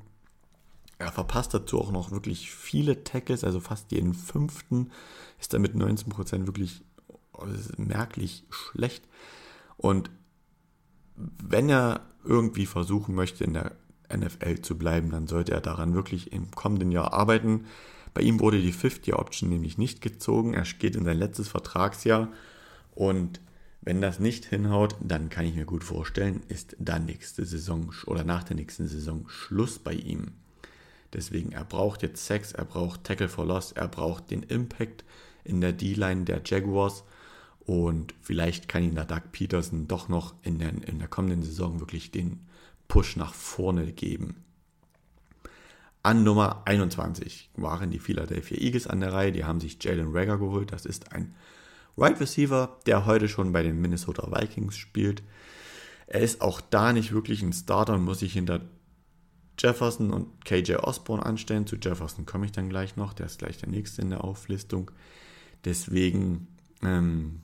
Er 0.98 1.14
verpasst 1.14 1.54
dazu 1.54 1.80
auch 1.80 1.92
noch 1.92 2.12
wirklich 2.12 2.52
viele 2.52 3.06
Tackles, 3.06 3.46
also 3.46 3.62
fast 3.62 3.94
jeden 3.94 4.14
fünften 4.14 4.92
ist 5.40 5.54
er 5.54 5.60
mit 5.60 5.74
19% 5.74 6.46
wirklich 6.46 6.82
merklich 7.78 8.44
schlecht. 8.50 9.08
Und 9.78 10.12
wenn 11.44 11.70
er 11.70 12.02
irgendwie 12.24 12.66
versuchen 12.66 13.16
möchte, 13.16 13.44
in 13.44 13.54
der 13.54 13.74
NFL 14.14 14.62
zu 14.62 14.78
bleiben, 14.78 15.12
dann 15.12 15.28
sollte 15.28 15.52
er 15.52 15.62
daran 15.62 15.94
wirklich 15.94 16.34
im 16.34 16.52
kommenden 16.52 16.92
Jahr 16.92 17.14
arbeiten. 17.14 17.66
Bei 18.14 18.22
ihm 18.22 18.40
wurde 18.40 18.62
die 18.62 18.74
50-Option 18.74 19.50
nämlich 19.50 19.78
nicht 19.78 20.02
gezogen. 20.02 20.54
Er 20.54 20.64
geht 20.64 20.96
in 20.96 21.06
sein 21.06 21.18
letztes 21.18 21.48
Vertragsjahr 21.48 22.30
und 22.92 23.40
wenn 23.82 24.02
das 24.02 24.20
nicht 24.20 24.46
hinhaut, 24.46 24.96
dann 25.00 25.30
kann 25.30 25.46
ich 25.46 25.56
mir 25.56 25.66
gut 25.66 25.84
vorstellen, 25.84 26.42
ist 26.50 26.76
dann 26.80 27.06
nächste 27.06 27.46
Saison 27.46 27.94
oder 28.06 28.24
nach 28.24 28.44
der 28.44 28.58
nächsten 28.58 28.88
Saison 28.88 29.28
Schluss 29.30 29.80
bei 29.80 29.94
ihm. 29.94 30.34
Deswegen, 31.14 31.54
er 31.54 31.64
braucht 31.64 32.04
jetzt 32.04 32.26
Sex, 32.26 32.52
er 32.52 32.66
braucht 32.66 33.04
Tackle 33.04 33.30
for 33.30 33.46
Loss, 33.46 33.72
er 33.72 33.88
braucht 33.88 34.32
den 34.32 34.44
Impact 34.44 35.06
in 35.44 35.62
der 35.62 35.74
D-Line 35.74 36.26
der 36.26 36.42
Jaguars 36.46 37.04
und 37.70 38.16
vielleicht 38.20 38.68
kann 38.68 38.82
ihn 38.82 38.96
der 38.96 39.06
Doug 39.06 39.32
Peterson 39.32 39.88
doch 39.88 40.10
noch 40.10 40.34
in 40.42 40.58
der, 40.58 40.70
in 40.88 40.98
der 40.98 41.08
kommenden 41.08 41.44
Saison 41.44 41.80
wirklich 41.80 42.10
den 42.10 42.48
Push 42.88 43.16
nach 43.16 43.36
vorne 43.36 43.94
geben. 43.94 44.38
An 46.02 46.24
Nummer 46.24 46.64
21 46.66 47.52
waren 47.58 47.92
die 47.92 48.00
Philadelphia 48.00 48.58
Eagles 48.58 48.88
an 48.88 49.02
der 49.02 49.14
Reihe. 49.14 49.32
Die 49.32 49.46
haben 49.46 49.60
sich 49.60 49.78
Jalen 49.84 50.10
Rager 50.12 50.40
geholt. 50.40 50.72
Das 50.72 50.88
ist 50.88 51.14
ein 51.14 51.36
right 51.96 52.20
Receiver, 52.20 52.80
der 52.88 53.06
heute 53.06 53.30
schon 53.30 53.52
bei 53.52 53.62
den 53.62 53.80
Minnesota 53.80 54.32
Vikings 54.32 54.76
spielt. 54.76 55.22
Er 56.08 56.22
ist 56.22 56.42
auch 56.42 56.62
da 56.62 56.92
nicht 56.92 57.14
wirklich 57.14 57.44
ein 57.44 57.54
Starter 57.54 57.94
und 57.94 58.04
muss 58.04 58.22
sich 58.22 58.34
hinter 58.34 58.62
Jefferson 59.60 60.10
und 60.10 60.44
KJ 60.44 60.78
Osborne 60.78 61.24
anstellen. 61.24 61.68
Zu 61.68 61.76
Jefferson 61.76 62.26
komme 62.26 62.48
ich 62.48 62.52
dann 62.52 62.70
gleich 62.70 62.96
noch. 62.96 63.14
Der 63.14 63.28
ist 63.28 63.38
gleich 63.38 63.60
der 63.60 63.70
nächste 63.70 64.02
in 64.02 64.10
der 64.10 64.24
Auflistung. 64.24 64.90
Deswegen 65.66 66.48
ähm, 66.82 67.44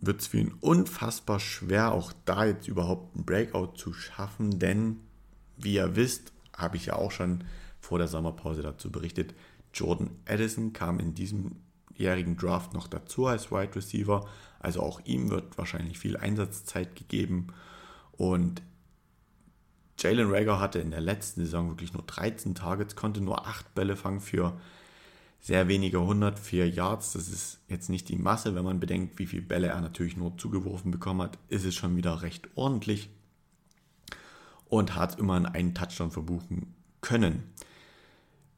wird 0.00 0.20
es 0.20 0.28
für 0.28 0.38
ihn 0.38 0.54
unfassbar 0.60 1.40
schwer, 1.40 1.92
auch 1.92 2.12
da 2.24 2.44
jetzt 2.44 2.68
überhaupt 2.68 3.14
einen 3.14 3.24
Breakout 3.24 3.76
zu 3.76 3.92
schaffen, 3.92 4.58
denn 4.58 5.00
wie 5.56 5.74
ihr 5.74 5.96
wisst, 5.96 6.32
habe 6.56 6.76
ich 6.76 6.86
ja 6.86 6.94
auch 6.94 7.10
schon 7.10 7.44
vor 7.80 7.98
der 7.98 8.08
Sommerpause 8.08 8.62
dazu 8.62 8.90
berichtet, 8.90 9.34
Jordan 9.74 10.10
Addison 10.26 10.72
kam 10.72 10.98
in 10.98 11.14
diesem 11.14 11.56
jährigen 11.94 12.36
Draft 12.36 12.74
noch 12.74 12.86
dazu 12.86 13.26
als 13.26 13.50
Wide 13.50 13.74
Receiver, 13.74 14.26
also 14.60 14.80
auch 14.80 15.00
ihm 15.04 15.30
wird 15.30 15.58
wahrscheinlich 15.58 15.98
viel 15.98 16.16
Einsatzzeit 16.16 16.96
gegeben. 16.96 17.48
Und 18.12 18.62
Jalen 19.98 20.30
Rager 20.30 20.60
hatte 20.60 20.78
in 20.78 20.90
der 20.90 21.00
letzten 21.00 21.40
Saison 21.40 21.68
wirklich 21.68 21.92
nur 21.92 22.02
13 22.02 22.54
Targets, 22.54 22.96
konnte 22.96 23.20
nur 23.20 23.46
8 23.46 23.74
Bälle 23.74 23.96
fangen 23.96 24.20
für 24.20 24.58
sehr 25.40 25.68
wenige 25.68 25.98
104 26.00 26.68
Yards. 26.68 27.12
Das 27.12 27.28
ist 27.28 27.60
jetzt 27.68 27.88
nicht 27.88 28.08
die 28.08 28.16
Masse, 28.16 28.54
wenn 28.54 28.64
man 28.64 28.80
bedenkt, 28.80 29.18
wie 29.18 29.26
viele 29.26 29.42
Bälle 29.42 29.68
er 29.68 29.80
natürlich 29.80 30.16
nur 30.16 30.36
zugeworfen 30.36 30.90
bekommen 30.90 31.22
hat, 31.22 31.38
ist 31.48 31.64
es 31.64 31.74
schon 31.74 31.96
wieder 31.96 32.22
recht 32.22 32.48
ordentlich 32.54 33.10
und 34.66 34.94
hat 34.94 35.18
immerhin 35.18 35.46
einen 35.46 35.74
Touchdown 35.74 36.10
verbuchen 36.10 36.74
können. 37.00 37.44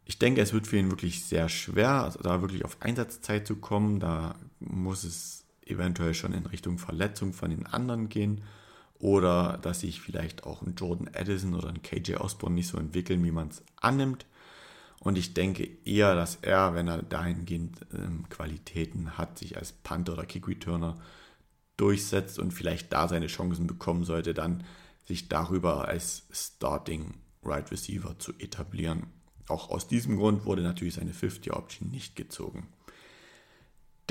Ich 0.04 0.18
denke, 0.18 0.40
es 0.40 0.52
wird 0.52 0.66
für 0.66 0.76
ihn 0.76 0.90
wirklich 0.90 1.24
sehr 1.24 1.48
schwer, 1.48 2.02
also 2.02 2.18
da 2.20 2.40
wirklich 2.40 2.64
auf 2.64 2.82
Einsatzzeit 2.82 3.46
zu 3.46 3.56
kommen. 3.56 4.00
Da 4.00 4.34
muss 4.58 5.04
es 5.04 5.44
eventuell 5.64 6.14
schon 6.14 6.32
in 6.32 6.46
Richtung 6.46 6.78
Verletzung 6.78 7.32
von 7.32 7.50
den 7.50 7.66
anderen 7.66 8.08
gehen 8.08 8.42
oder 8.98 9.58
dass 9.62 9.80
sich 9.80 10.00
vielleicht 10.00 10.44
auch 10.44 10.62
ein 10.62 10.74
Jordan 10.74 11.08
Addison 11.14 11.54
oder 11.54 11.68
ein 11.68 11.82
KJ 11.82 12.16
Osborne 12.16 12.56
nicht 12.56 12.68
so 12.68 12.76
entwickeln, 12.76 13.24
wie 13.24 13.30
man 13.30 13.48
es 13.48 13.62
annimmt. 13.80 14.26
Und 15.00 15.16
ich 15.16 15.32
denke 15.32 15.68
eher, 15.84 16.14
dass 16.14 16.36
er, 16.36 16.74
wenn 16.74 16.86
er 16.86 17.02
dahingehend 17.02 17.86
ähm, 17.92 18.28
Qualitäten 18.28 19.16
hat, 19.16 19.38
sich 19.38 19.56
als 19.56 19.72
Panther 19.72 20.12
oder 20.12 20.26
Kick-Returner 20.26 21.00
durchsetzt 21.78 22.38
und 22.38 22.52
vielleicht 22.52 22.92
da 22.92 23.08
seine 23.08 23.26
Chancen 23.26 23.66
bekommen 23.66 24.04
sollte, 24.04 24.34
dann 24.34 24.62
sich 25.06 25.28
darüber 25.28 25.88
als 25.88 26.24
Starting 26.30 27.14
Right 27.42 27.70
Receiver 27.72 28.18
zu 28.18 28.32
etablieren. 28.38 29.06
Auch 29.48 29.70
aus 29.70 29.88
diesem 29.88 30.16
Grund 30.16 30.44
wurde 30.44 30.62
natürlich 30.62 30.94
seine 30.94 31.12
50-Option 31.12 31.88
nicht 31.88 32.14
gezogen. 32.14 32.68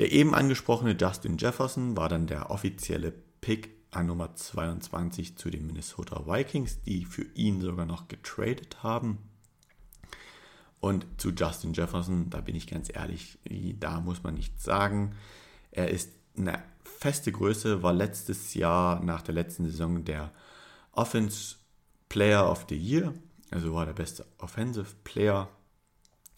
Der 0.00 0.10
eben 0.10 0.34
angesprochene 0.34 0.96
Justin 0.98 1.38
Jefferson 1.38 1.96
war 1.96 2.08
dann 2.08 2.26
der 2.26 2.50
offizielle 2.50 3.12
Pick 3.40 3.70
an 3.92 4.06
Nummer 4.06 4.34
22 4.34 5.36
zu 5.36 5.50
den 5.50 5.66
Minnesota 5.66 6.26
Vikings, 6.26 6.82
die 6.82 7.04
für 7.04 7.24
ihn 7.34 7.60
sogar 7.60 7.86
noch 7.86 8.08
getradet 8.08 8.82
haben. 8.82 9.29
Und 10.80 11.06
zu 11.18 11.30
Justin 11.30 11.74
Jefferson, 11.74 12.30
da 12.30 12.40
bin 12.40 12.56
ich 12.56 12.66
ganz 12.66 12.90
ehrlich, 12.92 13.38
da 13.78 14.00
muss 14.00 14.22
man 14.22 14.34
nichts 14.34 14.64
sagen. 14.64 15.14
Er 15.70 15.90
ist 15.90 16.10
eine 16.36 16.62
feste 16.82 17.32
Größe, 17.32 17.82
war 17.82 17.92
letztes 17.92 18.54
Jahr 18.54 19.02
nach 19.02 19.22
der 19.22 19.34
letzten 19.34 19.66
Saison 19.66 20.04
der 20.04 20.32
Offense 20.92 21.56
Player 22.08 22.50
of 22.50 22.66
the 22.68 22.76
Year, 22.76 23.14
also 23.50 23.74
war 23.74 23.86
der 23.86 23.92
beste 23.92 24.26
Offensive 24.38 24.94
Player, 25.04 25.48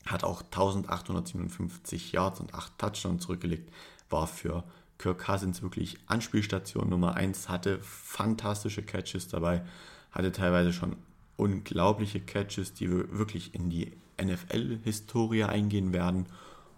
hat 0.07 0.25
auch 0.25 0.43
1857 0.43 2.13
Yards 2.13 2.41
und 2.41 2.53
8 2.53 2.79
Touchdowns 2.79 3.23
zurückgelegt, 3.23 3.73
war 4.11 4.27
für 4.27 4.65
Kirk 4.99 5.25
Cousins 5.25 5.63
wirklich 5.63 5.99
Anspielstation 6.07 6.89
Nummer 6.89 7.15
1, 7.15 7.49
hatte 7.49 7.79
fantastische 7.81 8.83
Catches 8.83 9.29
dabei, 9.29 9.65
hatte 10.11 10.33
teilweise 10.33 10.73
schon 10.73 10.97
unglaubliche 11.37 12.21
Catches, 12.21 12.75
die 12.75 12.91
wirklich 12.91 13.55
in 13.55 13.71
die 13.71 13.93
NFL-Historie 14.25 15.45
eingehen 15.45 15.93
werden. 15.93 16.27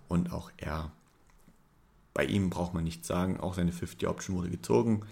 Und 0.09 0.33
auch 0.33 0.51
er, 0.57 0.93
bei 2.13 2.25
ihm 2.25 2.51
braucht 2.51 2.75
man 2.75 2.85
nichts 2.85 3.07
sagen, 3.07 3.41
auch 3.41 3.55
seine 3.55 3.73
50-Option 3.73 4.37
wurde 4.37 4.51
gezogen. 4.51 5.03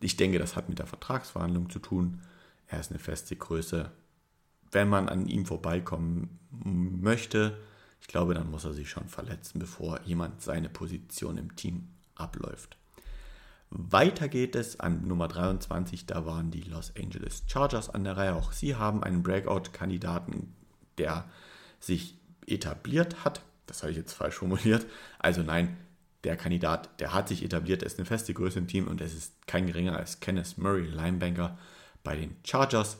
Ich 0.00 0.16
denke, 0.16 0.38
das 0.38 0.56
hat 0.56 0.68
mit 0.68 0.78
der 0.78 0.86
Vertragsverhandlung 0.86 1.70
zu 1.70 1.78
tun. 1.78 2.22
Er 2.66 2.80
ist 2.80 2.90
eine 2.90 2.98
feste 2.98 3.36
Größe. 3.36 3.90
Wenn 4.70 4.88
man 4.88 5.08
an 5.08 5.26
ihm 5.26 5.46
vorbeikommen 5.46 6.38
möchte, 6.50 7.58
ich 8.00 8.08
glaube, 8.08 8.34
dann 8.34 8.50
muss 8.50 8.64
er 8.64 8.72
sich 8.72 8.90
schon 8.90 9.08
verletzen, 9.08 9.58
bevor 9.58 10.00
jemand 10.02 10.42
seine 10.42 10.68
Position 10.68 11.38
im 11.38 11.56
Team 11.56 11.88
abläuft. 12.14 12.76
Weiter 13.70 14.28
geht 14.28 14.54
es 14.54 14.78
an 14.78 15.06
Nummer 15.08 15.28
23, 15.28 16.06
da 16.06 16.24
waren 16.24 16.50
die 16.50 16.62
Los 16.62 16.92
Angeles 16.96 17.42
Chargers 17.48 17.90
an 17.90 18.04
der 18.04 18.16
Reihe. 18.16 18.34
Auch 18.34 18.52
sie 18.52 18.76
haben 18.76 19.02
einen 19.02 19.22
Breakout-Kandidaten, 19.22 20.54
der 20.98 21.24
sich 21.80 22.18
etabliert 22.46 23.24
hat. 23.24 23.42
Das 23.66 23.82
habe 23.82 23.90
ich 23.92 23.98
jetzt 23.98 24.12
falsch 24.12 24.36
formuliert. 24.36 24.86
Also 25.18 25.42
nein, 25.42 25.76
der 26.24 26.36
Kandidat, 26.36 27.00
der 27.00 27.14
hat 27.14 27.28
sich 27.28 27.44
etabliert, 27.44 27.82
er 27.82 27.86
ist 27.86 27.98
eine 27.98 28.06
feste 28.06 28.34
Größe 28.34 28.58
im 28.58 28.66
Team 28.66 28.88
und 28.88 29.00
es 29.00 29.14
ist 29.14 29.46
kein 29.46 29.66
geringer 29.66 29.96
als 29.96 30.20
Kenneth 30.20 30.58
Murray, 30.58 30.86
Linebanker 30.86 31.58
bei 32.02 32.16
den 32.16 32.36
Chargers. 32.44 32.98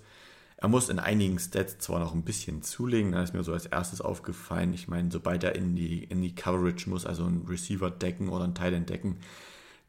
Er 0.59 0.68
muss 0.68 0.88
in 0.88 0.99
einigen 0.99 1.38
Stats 1.38 1.78
zwar 1.78 2.00
noch 2.00 2.14
ein 2.14 2.25
bisschen 2.25 2.62
zulegen, 2.62 3.12
da 3.12 3.23
ist 3.23 3.35
mir 3.35 3.45
so 3.45 3.52
als 3.52 3.66
erstes 3.66 4.00
aufgefallen. 4.00 4.73
Ich 4.73 4.88
meine, 4.88 5.11
sobald 5.11 5.45
er 5.45 5.54
in 5.54 5.76
die, 5.76 6.04
in 6.04 6.23
die 6.23 6.35
Coverage 6.35 6.88
muss, 6.88 7.04
also 7.04 7.25
ein 7.25 7.45
Receiver 7.47 7.90
decken 7.90 8.28
oder 8.28 8.45
ein 8.45 8.54
Teil 8.54 8.73
entdecken, 8.73 9.18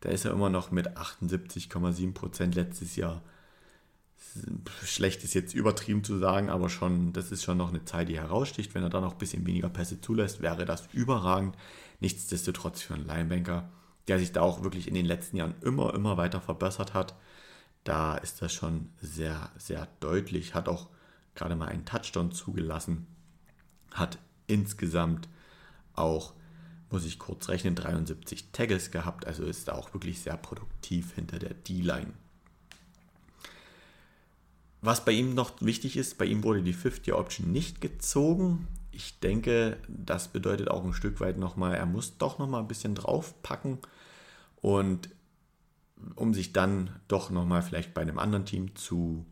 da 0.02 0.10
ist 0.10 0.26
er 0.26 0.32
immer 0.32 0.50
noch 0.50 0.72
mit 0.72 0.98
78,7% 0.98 2.54
letztes 2.54 2.96
Jahr. 2.96 3.22
Schlecht 4.84 5.24
ist 5.24 5.34
jetzt 5.34 5.54
übertrieben 5.54 6.04
zu 6.04 6.18
sagen, 6.18 6.50
aber 6.50 6.70
schon, 6.70 7.14
das 7.14 7.32
ist 7.32 7.44
schon 7.44 7.58
noch 7.58 7.70
eine 7.70 7.86
Zahl, 7.86 8.06
die 8.06 8.20
heraussticht. 8.20 8.76
Wenn 8.76 8.84
er 8.84 8.90
da 8.90 9.02
noch 9.02 9.14
ein 9.14 9.18
bisschen 9.18 9.46
weniger 9.46 9.70
Pässe 9.70 10.02
zulässt, 10.02 10.42
wäre 10.42 10.66
das 10.66 10.88
überragend. 10.94 11.56
Nichtsdestotrotz 12.00 12.82
für 12.82 12.94
einen 12.94 13.08
Linebanker, 13.08 13.70
der 14.08 14.20
sich 14.20 14.32
da 14.32 14.42
auch 14.42 14.64
wirklich 14.64 14.88
in 14.88 14.94
den 14.94 15.06
letzten 15.06 15.38
Jahren 15.38 15.56
immer, 15.62 15.94
immer 15.94 16.18
weiter 16.18 16.42
verbessert 16.42 16.94
hat, 16.94 17.16
da 17.84 18.18
ist 18.18 18.42
das 18.42 18.54
schon 18.54 18.90
sehr, 19.02 19.52
sehr 19.58 19.88
deutlich. 20.00 20.54
Hat 20.54 20.68
auch 20.68 20.90
gerade 21.36 21.56
mal 21.56 21.70
einen 21.70 21.86
Touchdown 21.86 22.32
zugelassen. 22.32 23.08
Hat 23.92 24.20
insgesamt 24.48 25.28
auch 25.94 26.34
muss 26.90 27.06
ich 27.06 27.20
kurz 27.20 27.50
rechnen, 27.50 27.76
73 27.76 28.52
Taggles 28.52 28.92
gehabt, 28.92 29.26
also 29.26 29.44
ist 29.44 29.68
da 29.68 29.74
auch 29.74 29.94
wirklich 29.94 30.22
sehr 30.22 30.38
produktiv 30.38 31.14
hinter 31.16 31.40
der 31.40 31.54
D-Line. 31.54 32.14
Was 34.82 35.04
bei 35.04 35.12
ihm 35.12 35.34
noch 35.34 35.54
wichtig 35.60 35.98
ist, 35.98 36.18
bei 36.18 36.26
ihm 36.26 36.44
wurde 36.44 36.62
die 36.62 36.76
50-Option 36.76 37.52
nicht 37.52 37.82
gezogen. 37.82 38.68
Ich 38.92 39.20
denke, 39.20 39.78
das 39.88 40.28
bedeutet 40.28 40.70
auch 40.70 40.84
ein 40.84 40.94
Stück 40.94 41.20
weit 41.20 41.38
nochmal, 41.38 41.76
er 41.76 41.86
muss 41.86 42.18
doch 42.18 42.40
nochmal 42.40 42.62
ein 42.62 42.68
bisschen 42.68 42.96
draufpacken 42.96 43.80
und 44.62 45.10
um 46.16 46.34
sich 46.34 46.54
dann 46.54 46.92
doch 47.08 47.30
nochmal 47.30 47.62
vielleicht 47.62 47.94
bei 47.94 48.02
einem 48.02 48.20
anderen 48.20 48.46
Team 48.46 48.76
zu 48.76 49.26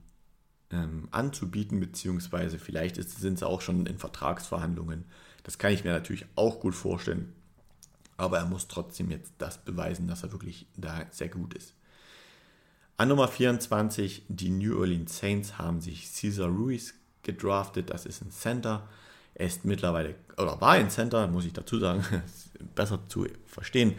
ähm, 0.71 1.07
anzubieten, 1.11 1.79
beziehungsweise 1.79 2.59
vielleicht 2.59 2.97
ist, 2.97 3.19
sind 3.19 3.39
sie 3.39 3.47
auch 3.47 3.61
schon 3.61 3.85
in 3.85 3.97
Vertragsverhandlungen. 3.97 5.05
Das 5.43 5.57
kann 5.57 5.73
ich 5.73 5.83
mir 5.83 5.91
natürlich 5.91 6.25
auch 6.35 6.59
gut 6.59 6.75
vorstellen, 6.75 7.33
aber 8.17 8.39
er 8.39 8.45
muss 8.45 8.67
trotzdem 8.67 9.11
jetzt 9.11 9.33
das 9.37 9.63
beweisen, 9.63 10.07
dass 10.07 10.23
er 10.23 10.31
wirklich 10.31 10.67
da 10.75 11.05
sehr 11.11 11.29
gut 11.29 11.53
ist. 11.53 11.75
An 12.97 13.09
Nummer 13.09 13.27
24, 13.27 14.23
die 14.29 14.49
New 14.49 14.79
Orleans 14.79 15.17
Saints 15.17 15.57
haben 15.57 15.81
sich 15.81 16.09
Cesar 16.09 16.47
Ruiz 16.47 16.93
gedraftet. 17.23 17.89
Das 17.89 18.05
ist 18.05 18.21
ein 18.21 18.31
Center. 18.31 18.87
Er 19.33 19.47
ist 19.47 19.65
mittlerweile, 19.65 20.15
oder 20.37 20.61
war 20.61 20.71
ein 20.71 20.89
Center, 20.89 21.27
muss 21.27 21.43
ich 21.43 21.51
dazu 21.51 21.77
sagen, 21.77 22.05
besser 22.75 23.01
zu 23.09 23.27
verstehen, 23.45 23.95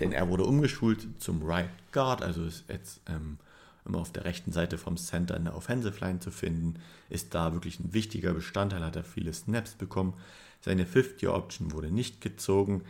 denn 0.00 0.12
er 0.12 0.30
wurde 0.30 0.44
umgeschult 0.44 1.06
zum 1.18 1.42
Right 1.42 1.68
Guard, 1.92 2.22
also 2.22 2.42
ist 2.44 2.64
jetzt 2.68 3.02
ähm, 3.06 3.36
immer 3.84 3.98
auf 3.98 4.12
der 4.12 4.24
rechten 4.24 4.50
Seite 4.50 4.78
vom 4.78 4.96
Center 4.96 5.36
in 5.36 5.44
der 5.44 5.54
Offensive 5.54 6.00
Line 6.00 6.20
zu 6.20 6.30
finden, 6.30 6.76
ist 7.10 7.34
da 7.34 7.52
wirklich 7.52 7.78
ein 7.80 7.92
wichtiger 7.92 8.32
Bestandteil, 8.32 8.82
hat 8.82 8.96
er 8.96 9.04
viele 9.04 9.34
Snaps 9.34 9.72
bekommen. 9.72 10.14
Seine 10.62 10.86
50-Option 10.86 11.72
wurde 11.72 11.90
nicht 11.90 12.22
gezogen. 12.22 12.82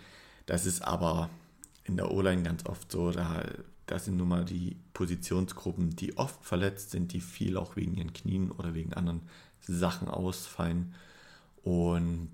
Das 0.47 0.67
ist 0.67 0.83
aber 0.83 1.31
in 1.83 1.97
der 1.97 2.12
O-Line 2.12 2.45
ganz 2.45 2.65
oft 2.67 2.93
so. 2.93 3.11
Da, 3.11 3.43
das 3.88 4.04
sind 4.04 4.18
nun 4.18 4.28
mal 4.28 4.45
die 4.45 4.76
Positionsgruppen, 4.92 5.97
die 5.97 6.16
oft 6.16 6.45
verletzt 6.45 6.90
sind, 6.90 7.12
die 7.12 7.21
viel 7.21 7.57
auch 7.57 7.75
wegen 7.75 7.95
ihren 7.95 8.12
Knien 8.12 8.50
oder 8.52 8.75
wegen 8.75 8.92
anderen 8.92 9.23
Sachen 9.61 10.09
ausfallen. 10.09 10.95
Und 11.62 12.30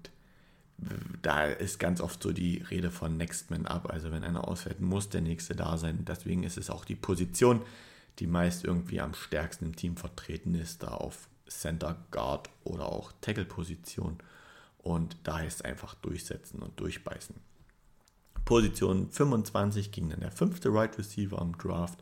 da 1.22 1.44
ist 1.44 1.78
ganz 1.78 2.00
oft 2.00 2.22
so 2.22 2.32
die 2.32 2.58
Rede 2.58 2.90
von 2.90 3.16
Next 3.16 3.50
Man 3.50 3.66
Up. 3.66 3.90
Also 3.90 4.10
wenn 4.10 4.24
einer 4.24 4.48
ausfällt, 4.48 4.80
muss 4.80 5.08
der 5.08 5.20
nächste 5.20 5.54
da 5.54 5.78
sein. 5.78 6.04
Deswegen 6.04 6.42
ist 6.42 6.58
es 6.58 6.70
auch 6.70 6.84
die 6.84 6.96
Position, 6.96 7.62
die 8.18 8.26
meist 8.26 8.64
irgendwie 8.64 9.00
am 9.00 9.14
stärksten 9.14 9.66
im 9.66 9.76
Team 9.76 9.96
vertreten 9.96 10.54
ist, 10.54 10.82
da 10.82 10.88
auf 10.88 11.28
Center 11.48 12.04
Guard 12.10 12.50
oder 12.64 12.86
auch 12.86 13.12
Tackle-Position. 13.20 14.18
Und 14.78 15.16
da 15.22 15.38
heißt 15.38 15.60
es 15.60 15.64
einfach 15.64 15.94
durchsetzen 15.94 16.60
und 16.60 16.78
durchbeißen. 16.80 17.36
Position 18.44 19.08
25 19.10 19.90
ging 19.90 20.10
dann 20.10 20.20
der 20.20 20.30
fünfte 20.30 20.72
Right 20.72 20.96
Receiver 20.98 21.40
am 21.40 21.56
Draft 21.56 21.98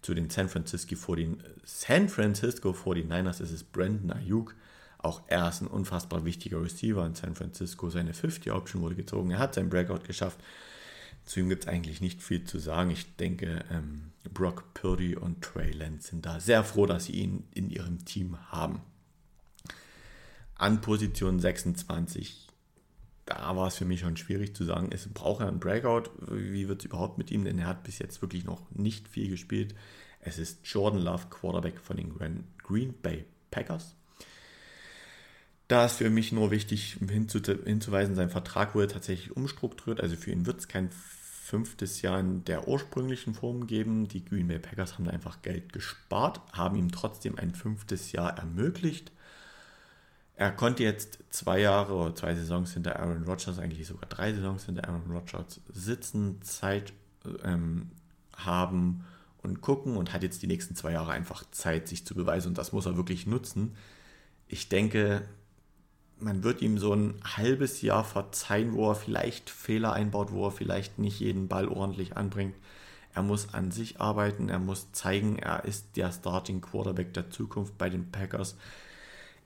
zu 0.00 0.14
den 0.14 0.30
San 0.30 0.48
Francisco, 0.48 0.96
40, 0.96 1.38
San 1.64 2.08
Francisco 2.08 2.70
49ers. 2.70 3.40
ist 3.40 3.72
Brandon 3.72 4.12
Ayuk. 4.12 4.54
Auch 4.98 5.22
er 5.26 5.48
ist 5.48 5.60
ein 5.60 5.66
unfassbar 5.66 6.24
wichtiger 6.24 6.62
Receiver 6.62 7.04
in 7.04 7.14
San 7.14 7.34
Francisco. 7.34 7.90
Seine 7.90 8.12
50-Option 8.12 8.82
wurde 8.82 8.94
gezogen. 8.94 9.30
Er 9.32 9.38
hat 9.38 9.54
sein 9.54 9.68
Breakout 9.68 10.04
geschafft. 10.06 10.38
Zu 11.24 11.40
ihm 11.40 11.48
gibt 11.48 11.64
es 11.64 11.68
eigentlich 11.68 12.00
nicht 12.00 12.22
viel 12.22 12.44
zu 12.44 12.58
sagen. 12.58 12.90
Ich 12.90 13.16
denke, 13.16 13.64
ähm, 13.70 14.12
Brock 14.32 14.74
Purdy 14.74 15.16
und 15.16 15.42
Trey 15.42 15.72
Lance 15.72 16.08
sind 16.08 16.26
da 16.26 16.40
sehr 16.40 16.64
froh, 16.64 16.86
dass 16.86 17.06
sie 17.06 17.12
ihn 17.12 17.44
in 17.54 17.70
ihrem 17.70 18.04
Team 18.04 18.38
haben. 18.50 18.80
An 20.56 20.80
Position 20.80 21.40
26, 21.40 22.48
da 23.34 23.56
war 23.56 23.66
es 23.66 23.76
für 23.76 23.84
mich 23.84 24.00
schon 24.00 24.16
schwierig 24.16 24.54
zu 24.54 24.64
sagen, 24.64 24.90
es 24.92 25.08
braucht 25.08 25.40
er 25.40 25.48
einen 25.48 25.60
Breakout. 25.60 26.10
Wie 26.28 26.68
wird 26.68 26.80
es 26.80 26.86
überhaupt 26.86 27.18
mit 27.18 27.30
ihm? 27.30 27.44
Denn 27.44 27.58
er 27.58 27.66
hat 27.66 27.82
bis 27.82 27.98
jetzt 27.98 28.22
wirklich 28.22 28.44
noch 28.44 28.70
nicht 28.70 29.08
viel 29.08 29.28
gespielt. 29.28 29.74
Es 30.20 30.38
ist 30.38 30.60
Jordan 30.64 31.00
Love, 31.00 31.26
Quarterback 31.30 31.80
von 31.80 31.96
den 31.96 32.12
Green 32.62 32.94
Bay 33.02 33.24
Packers. 33.50 33.96
Da 35.68 35.86
ist 35.86 35.96
für 35.96 36.10
mich 36.10 36.32
nur 36.32 36.50
wichtig 36.50 36.98
hinzuweisen, 37.08 38.14
sein 38.14 38.28
Vertrag 38.28 38.74
wurde 38.74 38.88
tatsächlich 38.88 39.34
umstrukturiert. 39.34 40.00
Also 40.00 40.16
für 40.16 40.30
ihn 40.30 40.44
wird 40.46 40.60
es 40.60 40.68
kein 40.68 40.90
fünftes 40.90 42.02
Jahr 42.02 42.20
in 42.20 42.44
der 42.44 42.68
ursprünglichen 42.68 43.34
Form 43.34 43.66
geben. 43.66 44.06
Die 44.06 44.24
Green 44.24 44.48
Bay 44.48 44.58
Packers 44.58 44.94
haben 44.94 45.08
einfach 45.08 45.42
Geld 45.42 45.72
gespart, 45.72 46.40
haben 46.52 46.76
ihm 46.76 46.92
trotzdem 46.92 47.38
ein 47.38 47.54
fünftes 47.54 48.12
Jahr 48.12 48.36
ermöglicht. 48.38 49.12
Er 50.42 50.50
konnte 50.50 50.82
jetzt 50.82 51.20
zwei 51.30 51.60
Jahre 51.60 51.94
oder 51.94 52.16
zwei 52.16 52.34
Saisons 52.34 52.72
hinter 52.74 52.98
Aaron 52.98 53.22
Rodgers, 53.22 53.60
eigentlich 53.60 53.86
sogar 53.86 54.08
drei 54.08 54.34
Saisons 54.34 54.64
hinter 54.64 54.88
Aaron 54.88 55.12
Rodgers 55.12 55.60
sitzen, 55.72 56.42
Zeit 56.42 56.92
ähm, 57.44 57.92
haben 58.36 59.04
und 59.44 59.60
gucken 59.60 59.96
und 59.96 60.12
hat 60.12 60.24
jetzt 60.24 60.42
die 60.42 60.48
nächsten 60.48 60.74
zwei 60.74 60.90
Jahre 60.90 61.12
einfach 61.12 61.44
Zeit, 61.52 61.86
sich 61.86 62.04
zu 62.04 62.16
beweisen 62.16 62.48
und 62.48 62.58
das 62.58 62.72
muss 62.72 62.86
er 62.86 62.96
wirklich 62.96 63.24
nutzen. 63.24 63.76
Ich 64.48 64.68
denke, 64.68 65.22
man 66.18 66.42
wird 66.42 66.60
ihm 66.60 66.76
so 66.76 66.92
ein 66.92 67.14
halbes 67.22 67.80
Jahr 67.80 68.02
verzeihen, 68.02 68.72
wo 68.72 68.90
er 68.90 68.96
vielleicht 68.96 69.48
Fehler 69.48 69.92
einbaut, 69.92 70.32
wo 70.32 70.46
er 70.46 70.50
vielleicht 70.50 70.98
nicht 70.98 71.20
jeden 71.20 71.46
Ball 71.46 71.68
ordentlich 71.68 72.16
anbringt. 72.16 72.56
Er 73.14 73.22
muss 73.22 73.54
an 73.54 73.70
sich 73.70 74.00
arbeiten, 74.00 74.48
er 74.48 74.58
muss 74.58 74.90
zeigen, 74.90 75.38
er 75.38 75.64
ist 75.66 75.96
der 75.96 76.10
Starting 76.10 76.60
Quarterback 76.60 77.14
der 77.14 77.30
Zukunft 77.30 77.78
bei 77.78 77.88
den 77.88 78.10
Packers. 78.10 78.56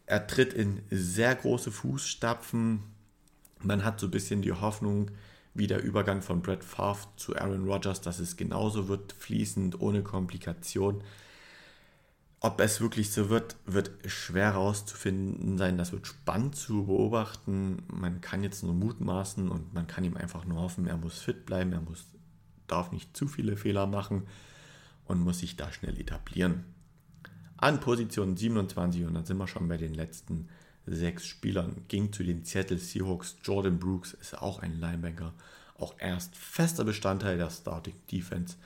Er 0.07 0.27
tritt 0.27 0.55
in 0.55 0.83
sehr 0.91 1.35
große 1.35 1.73
Fußstapfen. 1.73 2.81
Man 3.63 3.85
hat 3.85 3.99
so 3.99 4.07
ein 4.07 4.13
bisschen 4.13 4.41
die 4.41 4.53
Hoffnung, 4.53 5.11
wie 5.53 5.67
der 5.67 5.83
Übergang 5.83 6.23
von 6.23 6.43
Brett 6.43 6.63
Favre 6.63 7.09
zu 7.17 7.37
Aaron 7.37 7.69
Rodgers, 7.69 8.01
dass 8.01 8.21
es 8.21 8.37
genauso 8.37 8.89
wird, 8.89 9.13
fließend, 9.13 9.81
ohne 9.81 10.03
Komplikation. 10.03 11.03
Ob 12.41 12.61
es 12.61 12.81
wirklich 12.81 13.11
so 13.11 13.31
wird, 13.31 13.57
wird 13.65 13.91
schwer 14.05 14.53
herauszufinden 14.53 15.59
sein. 15.59 15.79
Das 15.79 15.91
wird 15.91 16.07
spannend 16.07 16.55
zu 16.55 16.85
beobachten. 16.85 17.83
Man 17.89 18.21
kann 18.21 18.45
jetzt 18.45 18.63
nur 18.63 18.75
mutmaßen 18.75 19.49
und 19.49 19.75
man 19.75 19.87
kann 19.87 20.05
ihm 20.05 20.17
einfach 20.17 20.45
nur 20.45 20.61
hoffen, 20.61 20.87
er 20.87 20.99
muss 20.99 21.19
fit 21.19 21.47
bleiben, 21.47 21.73
er 21.73 21.81
muss, 21.81 22.05
darf 22.69 22.93
nicht 22.93 23.17
zu 23.17 23.27
viele 23.27 23.57
Fehler 23.57 23.87
machen 23.87 24.29
und 25.07 25.21
muss 25.21 25.41
sich 25.41 25.57
da 25.57 25.73
schnell 25.73 25.99
etablieren. 25.99 26.76
An 27.59 27.81
Position 27.81 28.37
27, 28.37 29.05
und 29.05 29.15
dann 29.15 29.25
sind 29.25 29.39
wir 29.39 29.49
schon 29.49 29.69
bei 29.69 29.77
den 29.77 29.95
letzten 29.95 30.49
sechs 30.87 31.27
Spielern, 31.27 31.83
ging 31.89 32.13
zu 32.13 32.23
den 32.23 32.45
Seattle 32.45 32.79
Seahawks. 32.79 33.37
Jordan 33.43 33.79
Brooks 33.79 34.15
ist 34.15 34.41
auch 34.41 34.61
ein 34.61 34.79
Linebacker, 34.79 35.33
auch 35.79 35.95
erst 35.99 36.37
fester 36.37 36.85
Bestandteil 36.85 37.39
der 37.39 37.51
Starting 37.51 37.95
Defense. 38.11 38.57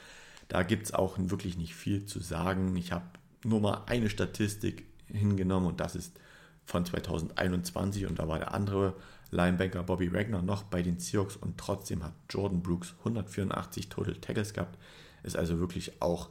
Da 0.49 0.62
gibt 0.62 0.87
es 0.87 0.92
auch 0.92 1.16
wirklich 1.18 1.56
nicht 1.56 1.75
viel 1.75 2.04
zu 2.04 2.20
sagen. 2.20 2.76
Ich 2.76 2.92
habe 2.92 3.05
nur 3.44 3.61
mal 3.61 3.85
eine 3.87 4.11
Statistik 4.11 4.85
hingenommen 5.07 5.68
und 5.68 5.81
das 5.81 5.94
ist 5.94 6.18
von 6.64 6.85
2021 6.85 8.07
und 8.07 8.18
da 8.18 8.29
war 8.29 8.38
der 8.38 8.55
andere 8.55 8.94
Linebacker 9.31 9.83
Bobby 9.83 10.12
Wagner 10.12 10.42
noch 10.42 10.64
bei 10.64 10.83
den 10.83 10.98
Seahawks 10.98 11.37
und 11.37 11.57
trotzdem 11.57 12.03
hat 12.03 12.12
Jordan 12.29 12.62
Brooks 12.62 12.94
184 12.98 13.88
Total 13.88 14.14
Tackles 14.16 14.53
gehabt. 14.53 14.76
Ist 15.22 15.37
also 15.37 15.59
wirklich 15.59 16.03
auch 16.03 16.29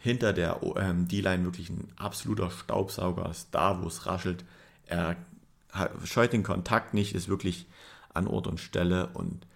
hinter 0.00 0.32
der 0.32 0.60
ähm, 0.76 1.06
D-Line 1.06 1.44
wirklich 1.44 1.68
ein 1.70 1.92
absoluter 1.96 2.50
Staubsauger, 2.50 3.30
ist 3.30 3.48
da, 3.52 3.82
wo 3.82 3.86
es 3.86 4.06
raschelt. 4.06 4.44
Er 4.86 5.16
scheut 6.04 6.32
den 6.32 6.42
Kontakt 6.42 6.94
nicht, 6.94 7.14
ist 7.14 7.28
wirklich 7.28 7.66
an 8.12 8.26
Ort 8.26 8.46
und 8.46 8.58
Stelle 8.58 9.08
und 9.14 9.46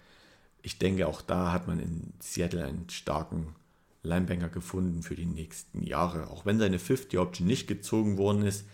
ich 0.61 0.77
denke, 0.79 1.07
auch 1.07 1.21
da 1.21 1.51
hat 1.51 1.67
man 1.67 1.79
in 1.79 2.13
Seattle 2.19 2.63
einen 2.63 2.89
starken 2.89 3.55
Linebacker 4.01 4.49
gefunden 4.49 5.03
für 5.03 5.15
die 5.15 5.25
nächsten 5.25 5.83
Jahre. 5.83 6.27
Auch 6.29 6.45
wenn 6.45 6.59
seine 6.59 6.77
50-Option 6.77 7.47
nicht 7.47 7.67
gezogen 7.67 8.17
worden 8.17 8.43
ist, 8.43 8.65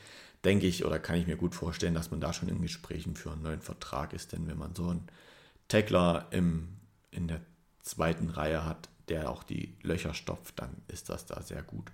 denke 0.43 0.67
ich 0.67 0.86
oder 0.86 0.99
kann 0.99 1.17
ich 1.17 1.27
mir 1.27 1.36
gut 1.38 1.55
vorstellen, 1.55 1.93
dass 1.93 2.12
man 2.12 2.21
da 2.21 2.34
schon 2.34 2.49
in 2.49 2.62
Gesprächen 2.62 3.15
für 3.15 3.31
einen 3.31 3.43
neuen 3.43 3.62
Vertrag 3.62 4.13
ist. 4.13 4.34
Denn 4.34 4.47
wenn 4.47 4.57
man 4.57 4.75
so 4.75 4.89
einen 4.89 5.07
Tackler 5.67 6.27
im, 6.31 6.67
in 7.12 7.27
der 7.27 7.41
zweiten 7.81 8.29
Reihe 8.29 8.65
hat, 8.65 8.89
der 9.12 9.30
auch 9.30 9.43
die 9.43 9.76
Löcher 9.84 10.13
stopft, 10.13 10.60
dann 10.60 10.78
ist 10.88 11.10
das 11.10 11.26
da 11.26 11.41
sehr 11.41 11.62
gut. 11.62 11.91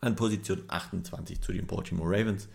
An 0.00 0.16
Position 0.16 0.64
28 0.68 1.40
zu 1.40 1.52
den 1.52 1.66
Baltimore 1.66 2.10
Ravens 2.10 2.48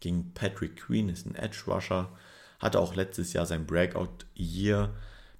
ging 0.00 0.32
Patrick 0.34 0.76
Queen, 0.76 1.08
ist 1.08 1.26
ein 1.26 1.34
Edge 1.34 1.64
Rusher, 1.66 2.10
hatte 2.58 2.80
auch 2.80 2.94
letztes 2.94 3.32
Jahr 3.32 3.46
sein 3.46 3.66
Breakout-Year 3.66 4.94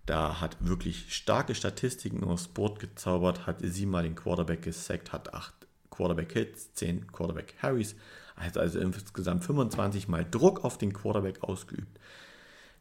da 0.07 0.41
hat 0.41 0.57
wirklich 0.61 1.13
starke 1.13 1.57
Statistiken 1.57 2.23
aufs 2.23 2.47
Board 2.47 2.79
gezaubert, 2.79 3.47
hat 3.47 3.59
siebenmal 3.61 4.05
den 4.05 4.15
Quarterback 4.15 4.63
gesackt, 4.63 5.13
hat 5.13 5.35
acht 5.35 5.55
Quarterback-Hits, 5.91 6.75
zehn 6.75 7.09
Quarterback-Harrys, 7.09 7.97
hat 8.37 8.57
also 8.57 8.79
insgesamt 8.79 9.45
25 9.45 10.07
Mal 10.07 10.25
Druck 10.25 10.65
auf 10.65 10.79
den 10.79 10.93
Quarterback 10.93 11.43
ausgeübt. 11.43 11.99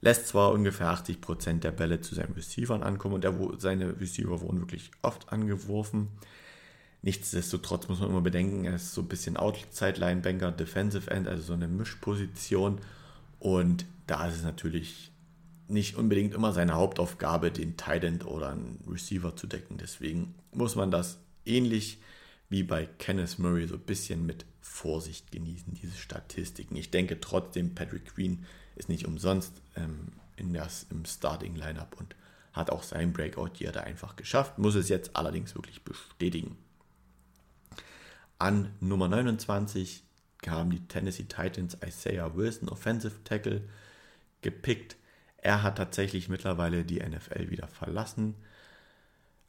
Lässt 0.01 0.27
zwar 0.27 0.51
ungefähr 0.51 0.93
80% 0.93 1.60
der 1.60 1.71
Bälle 1.71 2.01
zu 2.01 2.15
seinen 2.15 2.34
Receivern 2.34 2.84
ankommen 2.84 3.15
und 3.15 3.23
der, 3.23 3.34
seine 3.58 3.99
Receiver 3.99 4.41
wurden 4.41 4.60
wirklich 4.60 4.91
oft 5.01 5.31
angeworfen. 5.31 6.10
Nichtsdestotrotz 7.01 7.88
muss 7.88 7.99
man 7.99 8.10
immer 8.10 8.21
bedenken, 8.21 8.65
er 8.65 8.75
ist 8.75 8.93
so 8.93 9.01
ein 9.01 9.08
bisschen 9.08 9.38
Outside-Linebanker, 9.38 10.51
Defensive 10.51 11.10
End, 11.12 11.27
also 11.27 11.43
so 11.43 11.53
eine 11.53 11.67
Mischposition. 11.67 12.79
Und 13.39 13.86
da 14.08 14.27
ist 14.27 14.38
es 14.38 14.43
natürlich 14.43 15.12
nicht 15.67 15.97
unbedingt 15.97 16.34
immer 16.34 16.51
seine 16.51 16.73
Hauptaufgabe, 16.73 17.51
den 17.51 17.77
Tight 17.77 18.25
oder 18.25 18.49
einen 18.49 18.84
Receiver 18.88 19.36
zu 19.36 19.47
decken. 19.47 19.77
Deswegen 19.77 20.36
muss 20.51 20.75
man 20.75 20.91
das 20.91 21.19
ähnlich 21.45 21.99
wie 22.49 22.63
bei 22.63 22.86
Kenneth 22.86 23.39
Murray 23.39 23.67
so 23.67 23.75
ein 23.75 23.81
bisschen 23.81 24.25
mit 24.25 24.45
Vorsicht 24.62 25.31
genießen, 25.31 25.73
diese 25.73 25.97
Statistiken. 25.97 26.75
Ich 26.75 26.91
denke 26.91 27.19
trotzdem, 27.19 27.73
Patrick 27.73 28.13
Queen 28.13 28.45
ist 28.75 28.89
nicht 28.89 29.05
umsonst 29.07 29.61
ähm, 29.75 30.13
in 30.35 30.53
das, 30.53 30.85
im 30.89 31.05
Starting-Lineup 31.05 31.95
und 31.99 32.15
hat 32.53 32.69
auch 32.69 32.83
sein 32.83 33.13
Breakout 33.13 33.51
hier 33.55 33.71
da 33.71 33.81
einfach 33.81 34.15
geschafft, 34.15 34.57
muss 34.57 34.75
es 34.75 34.89
jetzt 34.89 35.15
allerdings 35.15 35.55
wirklich 35.55 35.83
bestätigen. 35.83 36.57
An 38.38 38.71
Nummer 38.79 39.07
29 39.07 40.03
haben 40.47 40.69
die 40.69 40.85
Tennessee 40.88 41.23
Titans 41.23 41.77
Isaiah 41.85 42.35
Wilson, 42.35 42.69
Offensive 42.69 43.23
Tackle, 43.23 43.61
gepickt. 44.41 44.95
Er 45.38 45.63
hat 45.63 45.77
tatsächlich 45.77 46.29
mittlerweile 46.29 46.83
die 46.83 46.99
NFL 46.99 47.49
wieder 47.49 47.67
verlassen. 47.67 48.35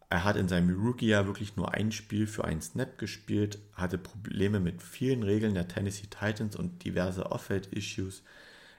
Er 0.09 0.25
hat 0.25 0.37
in 0.37 0.49
seinem 0.49 0.75
Rookie-Jahr 0.81 1.27
wirklich 1.27 1.57
nur 1.57 1.75
ein 1.75 1.91
Spiel 1.91 2.27
für 2.27 2.45
einen 2.45 2.63
Snap 2.63 2.97
gespielt, 2.97 3.59
hatte 3.73 3.99
Probleme 3.99 4.61
mit 4.61 4.83
vielen 4.83 5.23
Regeln 5.23 5.55
der 5.55 5.69
Tennessee 5.69 6.07
Titans 6.07 6.55
und 6.55 6.85
diverse 6.85 7.27
Off-Field-Issues. 7.31 8.23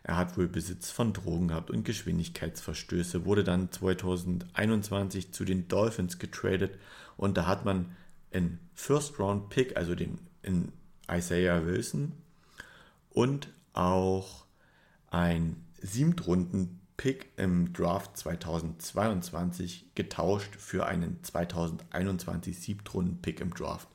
Er 0.03 0.17
hat 0.17 0.38
wohl 0.38 0.47
Besitz 0.47 0.89
von 0.91 1.13
Drogen 1.13 1.49
gehabt 1.49 1.69
und 1.69 1.83
Geschwindigkeitsverstöße, 1.83 3.25
wurde 3.25 3.43
dann 3.43 3.71
2021 3.71 5.33
zu 5.33 5.43
den 5.43 5.67
Dolphins 5.67 6.19
getradet 6.19 6.77
und 7.17 7.38
da 7.38 7.45
hat 7.45 7.65
man 7.65 7.95
einen 8.31 8.60
First-Round-Pick, 8.75 9.75
also 9.75 9.95
den 9.95 10.19
in 10.43 10.71
Isaiah 11.12 11.65
Wilson 11.65 12.13
und 13.10 13.49
auch 13.73 14.45
ein 15.10 15.63
Siebtrunden 15.81 16.79
Pick 16.97 17.27
im 17.38 17.73
Draft 17.73 18.17
2022 18.17 19.91
getauscht 19.93 20.55
für 20.55 20.88
einen 20.88 21.23
2021 21.23 22.60
Siebtrunden-Pick 22.60 23.39
im 23.39 23.53
Draft. 23.53 23.88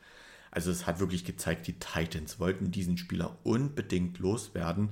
Also 0.53 0.71
es 0.71 0.87
hat 0.87 1.01
wirklich 1.01 1.25
gezeigt, 1.25 1.67
die 1.67 1.79
Titans 1.79 2.39
wollten 2.39 2.71
diesen 2.71 2.97
Spieler 2.99 3.37
unbedingt 3.43 4.19
loswerden. 4.19 4.91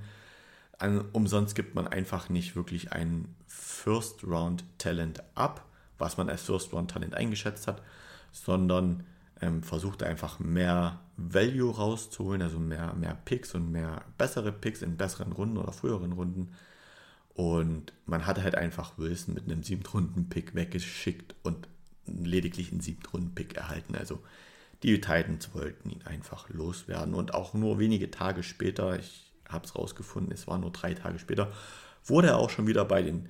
Umsonst 1.12 1.54
gibt 1.54 1.74
man 1.74 1.86
einfach 1.86 2.28
nicht 2.28 2.56
wirklich 2.56 2.92
ein 2.92 3.34
First-Round-Talent 3.46 5.22
ab, 5.34 5.66
was 5.98 6.16
man 6.16 6.28
als 6.28 6.42
First-Round-Talent 6.42 7.14
eingeschätzt 7.14 7.66
hat, 7.66 7.82
sondern 8.32 9.04
ähm, 9.42 9.62
versucht 9.62 10.02
einfach 10.02 10.38
mehr 10.38 11.00
Value 11.16 11.74
rauszuholen, 11.74 12.42
also 12.42 12.58
mehr, 12.58 12.94
mehr 12.94 13.16
Picks 13.24 13.54
und 13.54 13.70
mehr 13.70 14.02
bessere 14.18 14.52
Picks 14.52 14.82
in 14.82 14.96
besseren 14.96 15.32
Runden 15.32 15.58
oder 15.58 15.72
früheren 15.72 16.12
Runden. 16.12 16.52
Und 17.34 17.92
man 18.06 18.26
hat 18.26 18.42
halt 18.42 18.54
einfach 18.54 18.98
Wilson 18.98 19.34
mit 19.34 19.44
einem 19.44 19.62
Siebtrunden-Pick 19.62 20.54
weggeschickt 20.54 21.34
und 21.42 21.68
lediglich 22.06 22.70
einen 22.70 22.80
Siebtrunden-Pick 22.80 23.56
erhalten. 23.56 23.94
Also 23.96 24.22
die 24.82 25.00
Titans 25.00 25.54
wollten 25.54 25.90
ihn 25.90 26.02
einfach 26.04 26.48
loswerden. 26.48 27.14
Und 27.14 27.34
auch 27.34 27.54
nur 27.54 27.78
wenige 27.78 28.10
Tage 28.10 28.42
später, 28.42 28.98
ich 28.98 29.29
habe 29.50 29.66
es 29.66 29.74
rausgefunden, 29.74 30.32
es 30.32 30.46
war 30.46 30.58
nur 30.58 30.70
drei 30.70 30.94
Tage 30.94 31.18
später, 31.18 31.52
wurde 32.04 32.28
er 32.28 32.38
auch 32.38 32.50
schon 32.50 32.66
wieder 32.66 32.84
bei 32.84 33.02
den 33.02 33.28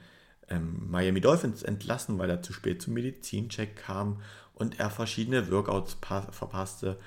ähm, 0.49 0.91
Miami 0.91 1.21
Dolphins 1.21 1.63
entlassen, 1.63 2.19
weil 2.19 2.31
er 2.31 2.43
zu 2.43 2.53
spät 2.53 2.83
zum 2.83 2.95
Medizincheck 2.95 3.77
kam 3.77 4.21
und 4.55 4.79
er 4.79 4.91
verschiedene 4.91 5.51
Workouts 5.51 5.97
verpasste. 6.31 6.99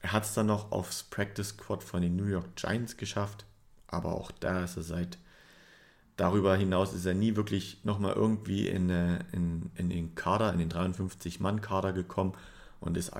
Er 0.00 0.12
hat 0.12 0.24
es 0.24 0.34
dann 0.34 0.46
noch 0.46 0.72
aufs 0.72 1.04
Practice 1.04 1.50
Squad 1.50 1.82
von 1.82 2.02
den 2.02 2.16
New 2.16 2.26
York 2.26 2.56
Giants 2.56 2.96
geschafft, 2.96 3.46
aber 3.86 4.12
auch 4.12 4.30
da 4.30 4.64
ist 4.64 4.76
er 4.76 4.82
seit 4.82 5.18
darüber 6.16 6.56
hinaus 6.56 6.92
ist 6.92 7.06
er 7.06 7.14
nie 7.14 7.36
wirklich 7.36 7.78
nochmal 7.84 8.14
irgendwie 8.14 8.68
in, 8.68 8.90
äh, 8.90 9.20
in, 9.32 9.70
in 9.76 9.88
den 9.88 10.14
Kader, 10.14 10.52
in 10.52 10.58
den 10.58 10.70
53-Mann-Kader 10.70 11.92
gekommen 11.92 12.34
und 12.80 12.96
ist 12.96 13.12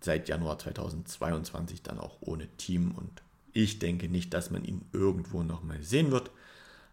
seit 0.00 0.28
Januar 0.28 0.58
2022 0.58 1.82
dann 1.82 1.98
auch 1.98 2.16
ohne 2.20 2.46
Team 2.56 2.92
und 2.92 3.22
ich 3.58 3.80
denke 3.80 4.08
nicht, 4.08 4.32
dass 4.34 4.52
man 4.52 4.64
ihn 4.64 4.84
irgendwo 4.92 5.42
nochmal 5.42 5.82
sehen 5.82 6.12
wird. 6.12 6.30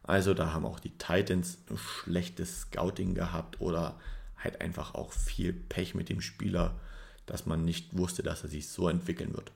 Also 0.02 0.34
da 0.34 0.52
haben 0.52 0.66
auch 0.66 0.80
die 0.80 0.98
Titans 0.98 1.60
ein 1.70 1.78
schlechtes 1.78 2.62
Scouting 2.62 3.14
gehabt 3.14 3.62
oder 3.62 4.00
halt 4.36 4.62
einfach 4.62 4.96
auch 4.96 5.12
viel 5.12 5.54
Pech 5.54 5.94
mit 5.94 6.10
dem 6.10 6.22
Spieler, 6.22 6.80
dass 7.28 7.46
man 7.46 7.66
nicht 7.66 7.96
wusste, 7.96 8.24
dass 8.24 8.42
er 8.42 8.50
sich 8.50 8.68
so 8.70 8.90
entwickeln 8.90 9.36
wird. 9.36 9.52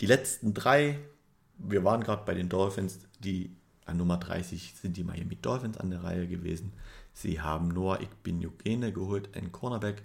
Die 0.00 0.06
letzten 0.06 0.54
drei, 0.54 0.98
wir 1.58 1.84
waren 1.84 2.02
gerade 2.02 2.24
bei 2.24 2.32
den 2.32 2.48
Dolphins, 2.48 2.98
die 3.18 3.54
an 3.84 3.98
Nummer 3.98 4.16
30 4.16 4.74
sind 4.80 4.96
die 4.96 5.04
Miami 5.04 5.36
Dolphins 5.36 5.76
an 5.76 5.90
der 5.90 6.02
Reihe 6.02 6.26
gewesen. 6.26 6.72
Sie 7.12 7.42
haben 7.42 7.68
Noah 7.68 8.00
Igbinogene 8.00 8.94
geholt, 8.94 9.28
ein 9.36 9.52
Cornerback. 9.52 10.02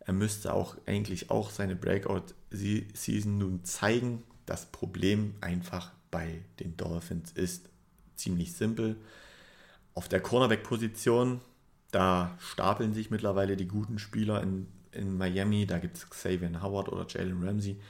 Er 0.00 0.12
müsste 0.12 0.52
auch 0.52 0.76
eigentlich 0.86 1.28
auch 1.28 1.50
seine 1.50 1.74
Breakout-Season 1.74 3.36
nun 3.36 3.64
zeigen. 3.64 4.22
Das 4.50 4.66
Problem 4.66 5.36
einfach 5.40 5.92
bei 6.10 6.42
den 6.58 6.76
Dolphins 6.76 7.30
ist 7.30 7.68
ziemlich 8.16 8.52
simpel. 8.52 8.96
Auf 9.94 10.08
der 10.08 10.18
Cornerback-Position, 10.18 11.40
da 11.92 12.36
stapeln 12.40 12.92
sich 12.92 13.12
mittlerweile 13.12 13.56
die 13.56 13.68
guten 13.68 14.00
Spieler 14.00 14.42
in, 14.42 14.66
in 14.90 15.16
Miami. 15.16 15.66
Da 15.66 15.78
gibt 15.78 15.98
es 15.98 16.10
Xavier 16.10 16.60
Howard 16.60 16.88
oder 16.88 17.06
Jalen 17.08 17.46
Ramsey. 17.46 17.80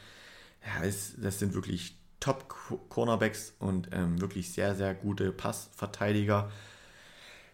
Ja, 0.63 0.85
das, 0.85 1.15
das 1.17 1.39
sind 1.39 1.55
wirklich 1.55 1.97
Top-Cornerbacks 2.21 3.55
und 3.59 3.89
ähm, 3.93 4.21
wirklich 4.21 4.53
sehr, 4.53 4.75
sehr 4.75 4.95
gute 4.95 5.33
Passverteidiger. 5.33 6.53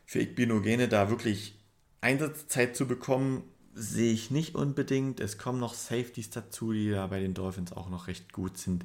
Für 0.05 0.19
Igbinogene 0.19 0.88
da 0.88 1.11
wirklich 1.11 1.55
Einsatzzeit 2.01 2.75
zu 2.75 2.88
bekommen, 2.88 3.45
sehe 3.77 4.12
ich 4.12 4.31
nicht 4.31 4.55
unbedingt. 4.55 5.21
Es 5.21 5.37
kommen 5.37 5.61
noch 5.61 5.75
Safeties 5.75 6.31
dazu, 6.31 6.73
die 6.73 6.91
da 6.91 7.07
bei 7.07 7.21
den 7.21 7.35
Dolphins 7.35 7.73
auch 7.73 7.91
noch 7.91 8.09
recht 8.09 8.33
gut 8.33 8.57
sind. 8.57 8.85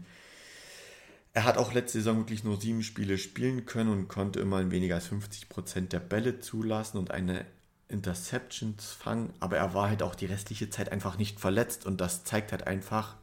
Er 1.33 1.45
hat 1.45 1.57
auch 1.57 1.73
letzte 1.73 1.99
Saison 1.99 2.17
wirklich 2.17 2.43
nur 2.43 2.59
sieben 2.59 2.83
Spiele 2.83 3.17
spielen 3.17 3.65
können 3.65 3.89
und 3.89 4.09
konnte 4.09 4.41
immerhin 4.41 4.69
weniger 4.69 4.95
als 4.95 5.09
50% 5.09 5.87
der 5.87 6.01
Bälle 6.01 6.41
zulassen 6.41 6.97
und 6.97 7.11
eine 7.11 7.45
Interceptions 7.87 8.91
fangen, 8.91 9.33
aber 9.39 9.57
er 9.57 9.73
war 9.73 9.89
halt 9.89 10.03
auch 10.03 10.15
die 10.15 10.25
restliche 10.25 10.69
Zeit 10.69 10.91
einfach 10.91 11.17
nicht 11.17 11.39
verletzt 11.39 11.85
und 11.85 12.01
das 12.01 12.25
zeigt 12.25 12.51
halt 12.51 12.67
einfach, 12.67 13.15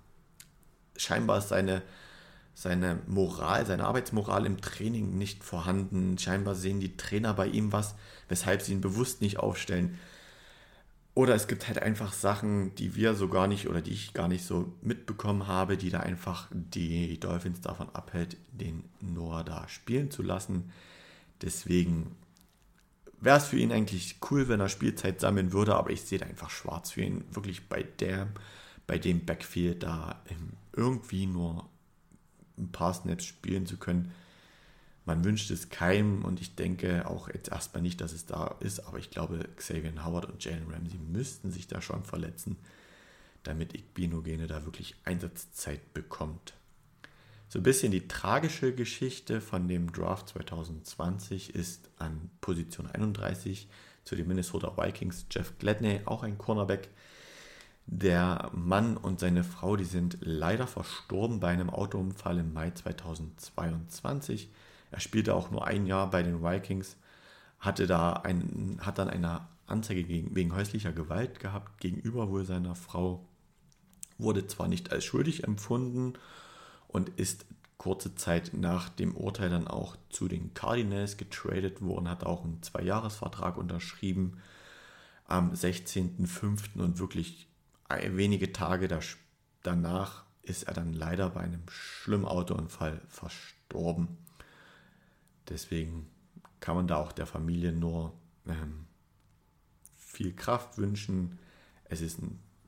scheinbar 0.96 1.38
ist 1.38 1.48
seine 1.48 1.82
seine 2.54 2.98
Moral, 3.06 3.66
seine 3.66 3.84
Arbeitsmoral 3.84 4.44
im 4.44 4.60
Training 4.60 5.16
nicht 5.16 5.44
vorhanden. 5.44 6.18
Scheinbar 6.18 6.56
sehen 6.56 6.80
die 6.80 6.96
Trainer 6.96 7.32
bei 7.32 7.46
ihm 7.46 7.70
was, 7.70 7.94
weshalb 8.28 8.62
sie 8.62 8.72
ihn 8.72 8.80
bewusst 8.80 9.20
nicht 9.20 9.38
aufstellen. 9.38 9.96
Oder 11.18 11.34
es 11.34 11.48
gibt 11.48 11.66
halt 11.66 11.82
einfach 11.82 12.12
Sachen, 12.12 12.76
die 12.76 12.94
wir 12.94 13.14
so 13.14 13.26
gar 13.26 13.48
nicht 13.48 13.68
oder 13.68 13.82
die 13.82 13.90
ich 13.90 14.14
gar 14.14 14.28
nicht 14.28 14.44
so 14.44 14.72
mitbekommen 14.82 15.48
habe, 15.48 15.76
die 15.76 15.90
da 15.90 15.98
einfach 15.98 16.46
die 16.52 17.18
Dolphins 17.18 17.60
davon 17.60 17.88
abhält, 17.92 18.36
den 18.52 18.84
Noah 19.00 19.42
da 19.42 19.66
spielen 19.66 20.12
zu 20.12 20.22
lassen. 20.22 20.70
Deswegen 21.42 22.14
wäre 23.20 23.38
es 23.38 23.46
für 23.46 23.58
ihn 23.58 23.72
eigentlich 23.72 24.18
cool, 24.30 24.46
wenn 24.46 24.60
er 24.60 24.68
Spielzeit 24.68 25.18
sammeln 25.18 25.52
würde, 25.52 25.74
aber 25.74 25.90
ich 25.90 26.02
sehe 26.02 26.20
da 26.20 26.26
einfach 26.26 26.50
schwarz 26.50 26.92
für 26.92 27.02
ihn. 27.02 27.24
Wirklich 27.32 27.68
bei 27.68 27.82
der, 27.82 28.28
bei 28.86 28.96
dem 28.96 29.26
Backfield 29.26 29.82
da 29.82 30.22
irgendwie 30.72 31.26
nur 31.26 31.68
ein 32.56 32.70
paar 32.70 32.94
Snaps 32.94 33.24
spielen 33.24 33.66
zu 33.66 33.76
können. 33.76 34.12
Man 35.08 35.24
wünscht 35.24 35.50
es 35.50 35.70
keinem 35.70 36.22
und 36.22 36.38
ich 36.38 36.54
denke 36.54 37.08
auch 37.08 37.30
jetzt 37.30 37.50
erstmal 37.50 37.82
nicht, 37.82 38.02
dass 38.02 38.12
es 38.12 38.26
da 38.26 38.56
ist, 38.60 38.80
aber 38.80 38.98
ich 38.98 39.08
glaube, 39.08 39.48
Xavier 39.56 40.04
Howard 40.04 40.26
und 40.26 40.44
Jalen 40.44 40.70
Ramsey 40.70 40.98
müssten 40.98 41.50
sich 41.50 41.66
da 41.66 41.80
schon 41.80 42.04
verletzen, 42.04 42.58
damit 43.42 43.72
Igbinogene 43.72 44.46
da 44.46 44.66
wirklich 44.66 44.96
Einsatzzeit 45.06 45.94
bekommt. 45.94 46.52
So 47.48 47.58
ein 47.58 47.62
bisschen 47.62 47.90
die 47.90 48.06
tragische 48.06 48.74
Geschichte 48.74 49.40
von 49.40 49.66
dem 49.66 49.90
Draft 49.92 50.28
2020 50.28 51.54
ist 51.54 51.88
an 51.96 52.28
Position 52.42 52.86
31 52.86 53.66
zu 54.04 54.14
den 54.14 54.28
Minnesota 54.28 54.76
Vikings 54.76 55.24
Jeff 55.30 55.58
Gladney, 55.58 56.02
auch 56.04 56.22
ein 56.22 56.36
Cornerback, 56.36 56.90
der 57.86 58.50
Mann 58.52 58.98
und 58.98 59.20
seine 59.20 59.42
Frau, 59.42 59.76
die 59.76 59.84
sind 59.84 60.18
leider 60.20 60.66
verstorben 60.66 61.40
bei 61.40 61.48
einem 61.48 61.70
Autounfall 61.70 62.40
im 62.40 62.52
Mai 62.52 62.72
2022. 62.72 64.50
Er 64.90 65.00
spielte 65.00 65.34
auch 65.34 65.50
nur 65.50 65.66
ein 65.66 65.86
Jahr 65.86 66.10
bei 66.10 66.22
den 66.22 66.42
Vikings, 66.42 66.96
hatte 67.58 67.86
da 67.86 68.12
ein, 68.12 68.78
hat 68.80 68.98
dann 68.98 69.10
eine 69.10 69.46
Anzeige 69.66 70.04
gegen, 70.04 70.34
wegen 70.34 70.54
häuslicher 70.54 70.92
Gewalt 70.92 71.40
gehabt 71.40 71.80
gegenüber 71.80 72.30
wohl 72.30 72.44
seiner 72.44 72.74
Frau, 72.74 73.26
wurde 74.16 74.46
zwar 74.46 74.68
nicht 74.68 74.92
als 74.92 75.04
schuldig 75.04 75.44
empfunden 75.44 76.14
und 76.88 77.10
ist 77.10 77.46
kurze 77.76 78.14
Zeit 78.16 78.52
nach 78.54 78.88
dem 78.88 79.14
Urteil 79.14 79.50
dann 79.50 79.68
auch 79.68 79.96
zu 80.10 80.26
den 80.26 80.52
Cardinals 80.52 81.16
getradet 81.16 81.80
worden, 81.80 82.08
hat 82.08 82.24
auch 82.24 82.44
einen 82.44 82.62
Zweijahresvertrag 82.62 83.56
unterschrieben 83.56 84.38
am 85.26 85.52
16.05. 85.52 86.80
und 86.80 86.98
wirklich 86.98 87.48
wenige 87.88 88.52
Tage 88.52 88.88
danach 89.62 90.24
ist 90.42 90.64
er 90.64 90.74
dann 90.74 90.92
leider 90.92 91.30
bei 91.30 91.40
einem 91.40 91.62
schlimmen 91.68 92.24
Autounfall 92.24 93.00
verstorben. 93.08 94.08
Deswegen 95.48 96.08
kann 96.60 96.76
man 96.76 96.88
da 96.88 96.96
auch 96.96 97.12
der 97.12 97.26
Familie 97.26 97.72
nur 97.72 98.12
ähm, 98.46 98.86
viel 99.96 100.34
Kraft 100.34 100.78
wünschen. 100.78 101.38
Es 101.84 102.00
ist 102.00 102.18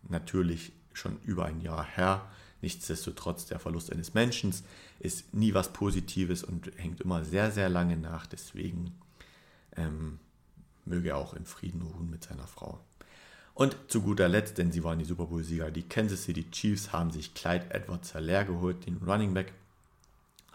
natürlich 0.09 0.73
schon 0.93 1.19
über 1.23 1.47
ein 1.47 1.61
Jahr 1.61 1.85
her. 1.85 2.31
Nichtsdestotrotz, 2.63 3.47
der 3.47 3.59
Verlust 3.59 3.91
eines 3.91 4.15
Menschen 4.15 4.55
ist 4.99 5.33
nie 5.33 5.55
was 5.55 5.73
Positives 5.73 6.45
und 6.45 6.71
hängt 6.77 7.01
immer 7.01 7.25
sehr, 7.25 7.51
sehr 7.51 7.69
lange 7.69 7.97
nach. 7.97 8.27
Deswegen 8.27 8.99
ähm, 9.77 10.19
möge 10.85 11.11
er 11.11 11.17
auch 11.17 11.35
in 11.35 11.47
Frieden 11.47 11.83
ruhen 11.83 12.11
mit 12.11 12.25
seiner 12.25 12.47
Frau. 12.47 12.81
Und 13.55 13.77
zu 13.89 14.03
guter 14.03 14.29
Letzt, 14.29 14.59
denn 14.59 14.73
sie 14.73 14.85
waren 14.85 14.99
die 14.99 15.05
Super 15.05 15.27
Bowl-Sieger, 15.27 15.71
die 15.71 15.83
Kansas 15.83 16.25
City 16.25 16.51
Chiefs 16.51 16.93
haben 16.93 17.11
sich 17.11 17.35
Clyde 17.35 17.75
Edwards 17.75 18.15
leer 18.15 18.45
geholt, 18.45 18.87
den 18.87 18.99
Running 18.99 19.35
Back. 19.35 19.53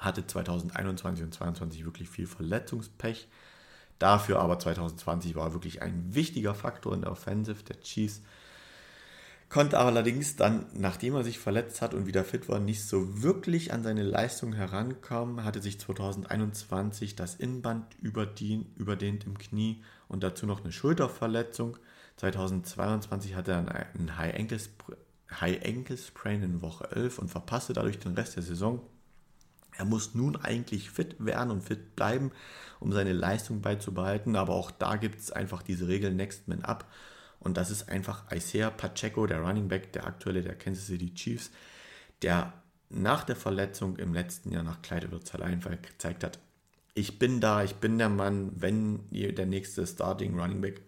Hatte 0.06 0.26
2021 0.26 1.26
und 1.26 1.34
2022 1.34 1.86
wirklich 1.86 2.10
viel 2.10 2.28
Verletzungspech. 2.28 3.28
Dafür 4.00 4.39
aber 4.39 4.60
2020 4.60 5.36
war 5.36 5.54
wirklich 5.54 5.82
ein 5.82 6.13
wichtiger 6.13 6.54
Faktor 6.54 6.94
in 6.94 7.02
der 7.02 7.12
Offensive 7.12 7.63
der 7.63 7.82
Chiefs. 7.82 8.22
Konnte 9.48 9.78
allerdings 9.78 10.36
dann, 10.36 10.65
nachdem 10.74 11.15
er 11.15 11.24
sich 11.24 11.39
verletzt 11.39 11.82
hat 11.82 11.94
und 11.94 12.08
wieder 12.08 12.24
fit 12.24 12.50
war, 12.50 12.60
nicht 12.60 12.84
so 12.84 13.22
wirklich 13.22 13.72
an 13.72 13.84
seine 13.84 14.04
Leistung 14.04 14.54
herankommen. 14.54 15.44
Hatte 15.44 15.62
sich 15.62 15.80
2021 15.80 17.15
das 17.15 17.36
Innenband 17.36 17.86
überdehnt 18.02 19.26
im 19.26 19.38
Knie 19.38 19.84
und 20.08 20.24
dazu 20.24 20.46
noch 20.46 20.62
eine 20.62 20.72
Schulterverletzung. 20.72 21.78
2022 22.18 23.36
hatte 23.36 23.52
er 23.52 23.89
einen 23.94 24.18
High 24.18 24.36
Ankle, 24.36 24.60
High 25.39 25.65
Ankle 25.65 25.98
Sprain 25.98 26.44
in 26.44 26.62
Woche 26.62 26.91
11 26.91 27.20
und 27.20 27.30
verpasste 27.30 27.74
dadurch 27.74 28.00
den 28.00 28.15
Rest 28.15 28.36
der 28.36 28.44
Saison. 28.44 28.82
Er 29.78 29.86
muss 29.86 30.16
nun 30.16 30.36
eigentlich 30.36 30.90
fit 30.90 31.16
werden 31.20 31.52
und 31.52 31.62
fit 31.62 31.96
bleiben, 31.96 32.32
um 32.80 32.92
seine 32.92 33.14
Leistung 33.14 33.62
beizubehalten. 33.62 34.36
Aber 34.36 34.54
auch 34.54 34.72
da 34.72 34.96
gibt 34.96 35.20
es 35.20 35.32
einfach 35.32 35.62
diese 35.62 35.88
Regel 35.88 36.14
Next 36.14 36.48
Man 36.48 36.64
Up. 36.64 36.86
Und 37.40 37.58
das 37.58 37.70
ist 37.70 37.90
einfach 37.90 38.32
Isaiah 38.32 38.72
Pacheco, 38.72 39.28
der 39.28 39.42
Running 39.42 39.68
Back, 39.68 39.94
der 39.94 40.06
aktuelle 40.08 40.42
der 40.42 40.56
Kansas 40.56 40.88
City 40.88 41.14
Chiefs, 41.14 41.52
der 42.22 42.54
nach 42.90 43.24
der 43.24 43.36
Verletzung 43.36 43.98
im 43.98 44.14
letzten 44.14 44.52
Jahr 44.52 44.64
nach 44.64 44.80
Edwards-Helaire 44.90 45.78
gezeigt 45.78 46.24
hat, 46.24 46.40
ich 46.98 47.20
bin 47.20 47.42
da, 47.42 47.64
ich 47.64 47.76
bin 47.76 47.98
der 47.98 48.10
Mann, 48.10 48.52
wenn 48.56 49.02
der 49.12 49.46
nächste 49.46 49.86
Starting 49.86 50.40
Running 50.40 50.62
Back 50.62 50.82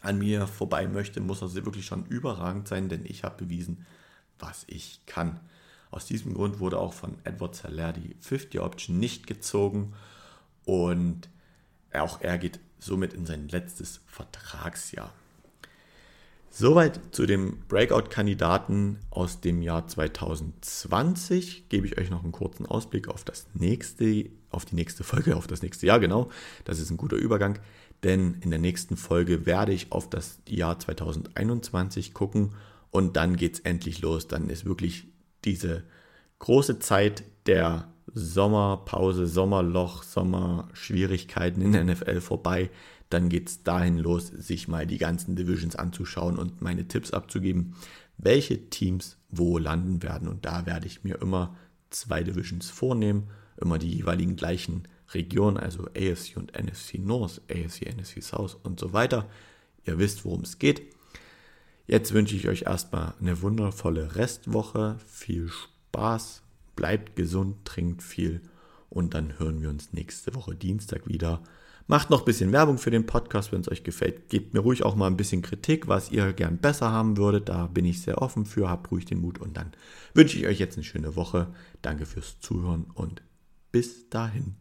an 0.00 0.18
mir 0.18 0.46
vorbei 0.46 0.88
möchte, 0.88 1.20
muss 1.20 1.42
er 1.42 1.54
wirklich 1.54 1.84
schon 1.84 2.06
überragend 2.06 2.68
sein, 2.68 2.88
denn 2.88 3.04
ich 3.04 3.22
habe 3.22 3.44
bewiesen, 3.44 3.84
was 4.38 4.64
ich 4.66 5.00
kann. 5.04 5.38
Aus 5.96 6.04
diesem 6.04 6.34
Grund 6.34 6.60
wurde 6.60 6.78
auch 6.78 6.92
von 6.92 7.14
Edward 7.24 7.54
Zeller 7.54 7.94
die 7.94 8.16
50 8.20 8.60
Option 8.60 8.98
nicht 8.98 9.26
gezogen 9.26 9.94
und 10.66 11.30
auch 11.94 12.20
er 12.20 12.36
geht 12.36 12.60
somit 12.78 13.14
in 13.14 13.24
sein 13.24 13.48
letztes 13.48 14.02
Vertragsjahr. 14.06 15.10
Soweit 16.50 17.00
zu 17.12 17.24
dem 17.24 17.62
Breakout-Kandidaten 17.68 18.98
aus 19.08 19.40
dem 19.40 19.62
Jahr 19.62 19.88
2020. 19.88 21.70
Gebe 21.70 21.86
ich 21.86 21.96
euch 21.96 22.10
noch 22.10 22.24
einen 22.24 22.32
kurzen 22.32 22.66
Ausblick 22.66 23.08
auf 23.08 23.24
das 23.24 23.46
nächste, 23.54 24.26
auf 24.50 24.66
die 24.66 24.74
nächste 24.74 25.02
Folge, 25.02 25.34
auf 25.34 25.46
das 25.46 25.62
nächste 25.62 25.86
Jahr, 25.86 25.98
genau. 25.98 26.28
Das 26.66 26.78
ist 26.78 26.90
ein 26.90 26.98
guter 26.98 27.16
Übergang, 27.16 27.58
denn 28.02 28.36
in 28.42 28.50
der 28.50 28.58
nächsten 28.58 28.98
Folge 28.98 29.46
werde 29.46 29.72
ich 29.72 29.92
auf 29.92 30.10
das 30.10 30.40
Jahr 30.46 30.78
2021 30.78 32.12
gucken 32.12 32.52
und 32.90 33.16
dann 33.16 33.36
geht 33.36 33.54
es 33.54 33.60
endlich 33.60 34.02
los. 34.02 34.28
Dann 34.28 34.50
ist 34.50 34.66
wirklich 34.66 35.06
diese 35.46 35.84
große 36.40 36.78
Zeit 36.80 37.24
der 37.46 37.88
Sommerpause, 38.12 39.26
Sommerloch, 39.26 40.02
Sommerschwierigkeiten 40.02 41.62
in 41.62 41.72
der 41.72 41.84
NFL 41.84 42.20
vorbei 42.20 42.70
dann 43.10 43.28
geht 43.28 43.48
es 43.48 43.62
dahin 43.62 43.98
los, 43.98 44.28
sich 44.28 44.68
mal 44.68 44.86
die 44.86 44.98
ganzen 44.98 45.36
Divisions 45.36 45.76
anzuschauen 45.76 46.38
und 46.38 46.60
meine 46.60 46.88
Tipps 46.88 47.12
abzugeben, 47.12 47.74
welche 48.18 48.68
Teams 48.68 49.18
wo 49.28 49.58
landen 49.58 50.02
werden. 50.02 50.28
Und 50.28 50.44
da 50.44 50.66
werde 50.66 50.86
ich 50.86 51.04
mir 51.04 51.20
immer 51.20 51.56
zwei 51.90 52.22
Divisions 52.22 52.70
vornehmen, 52.70 53.28
immer 53.60 53.78
die 53.78 53.92
jeweiligen 53.92 54.36
gleichen 54.36 54.88
Regionen, 55.14 55.56
also 55.56 55.86
AFC 55.96 56.36
und 56.36 56.52
NFC 56.60 56.98
North, 56.98 57.40
AFC, 57.48 57.94
NFC 57.96 58.22
South 58.22 58.56
und 58.62 58.80
so 58.80 58.92
weiter. 58.92 59.28
Ihr 59.84 59.98
wisst, 59.98 60.24
worum 60.24 60.42
es 60.42 60.58
geht. 60.58 60.82
Jetzt 61.86 62.12
wünsche 62.12 62.36
ich 62.36 62.48
euch 62.48 62.62
erstmal 62.62 63.14
eine 63.20 63.42
wundervolle 63.42 64.16
Restwoche, 64.16 64.98
viel 65.06 65.48
Spaß, 65.48 66.42
bleibt 66.74 67.16
gesund, 67.16 67.64
trinkt 67.64 68.02
viel 68.02 68.40
und 68.90 69.14
dann 69.14 69.38
hören 69.38 69.62
wir 69.62 69.70
uns 69.70 69.92
nächste 69.92 70.34
Woche 70.34 70.54
Dienstag 70.54 71.06
wieder 71.06 71.42
Macht 71.88 72.10
noch 72.10 72.20
ein 72.20 72.24
bisschen 72.24 72.50
Werbung 72.50 72.78
für 72.78 72.90
den 72.90 73.06
Podcast, 73.06 73.52
wenn 73.52 73.60
es 73.60 73.70
euch 73.70 73.84
gefällt. 73.84 74.28
Gebt 74.28 74.54
mir 74.54 74.60
ruhig 74.60 74.82
auch 74.82 74.96
mal 74.96 75.06
ein 75.06 75.16
bisschen 75.16 75.40
Kritik, 75.40 75.86
was 75.86 76.10
ihr 76.10 76.32
gern 76.32 76.58
besser 76.58 76.90
haben 76.90 77.16
würdet. 77.16 77.48
Da 77.48 77.68
bin 77.68 77.84
ich 77.84 78.02
sehr 78.02 78.20
offen 78.20 78.44
für. 78.44 78.68
Habt 78.68 78.90
ruhig 78.90 79.04
den 79.04 79.20
Mut 79.20 79.38
und 79.38 79.56
dann 79.56 79.72
wünsche 80.12 80.36
ich 80.36 80.46
euch 80.46 80.58
jetzt 80.58 80.76
eine 80.76 80.84
schöne 80.84 81.14
Woche. 81.14 81.46
Danke 81.82 82.04
fürs 82.04 82.40
Zuhören 82.40 82.86
und 82.94 83.22
bis 83.70 84.08
dahin. 84.10 84.56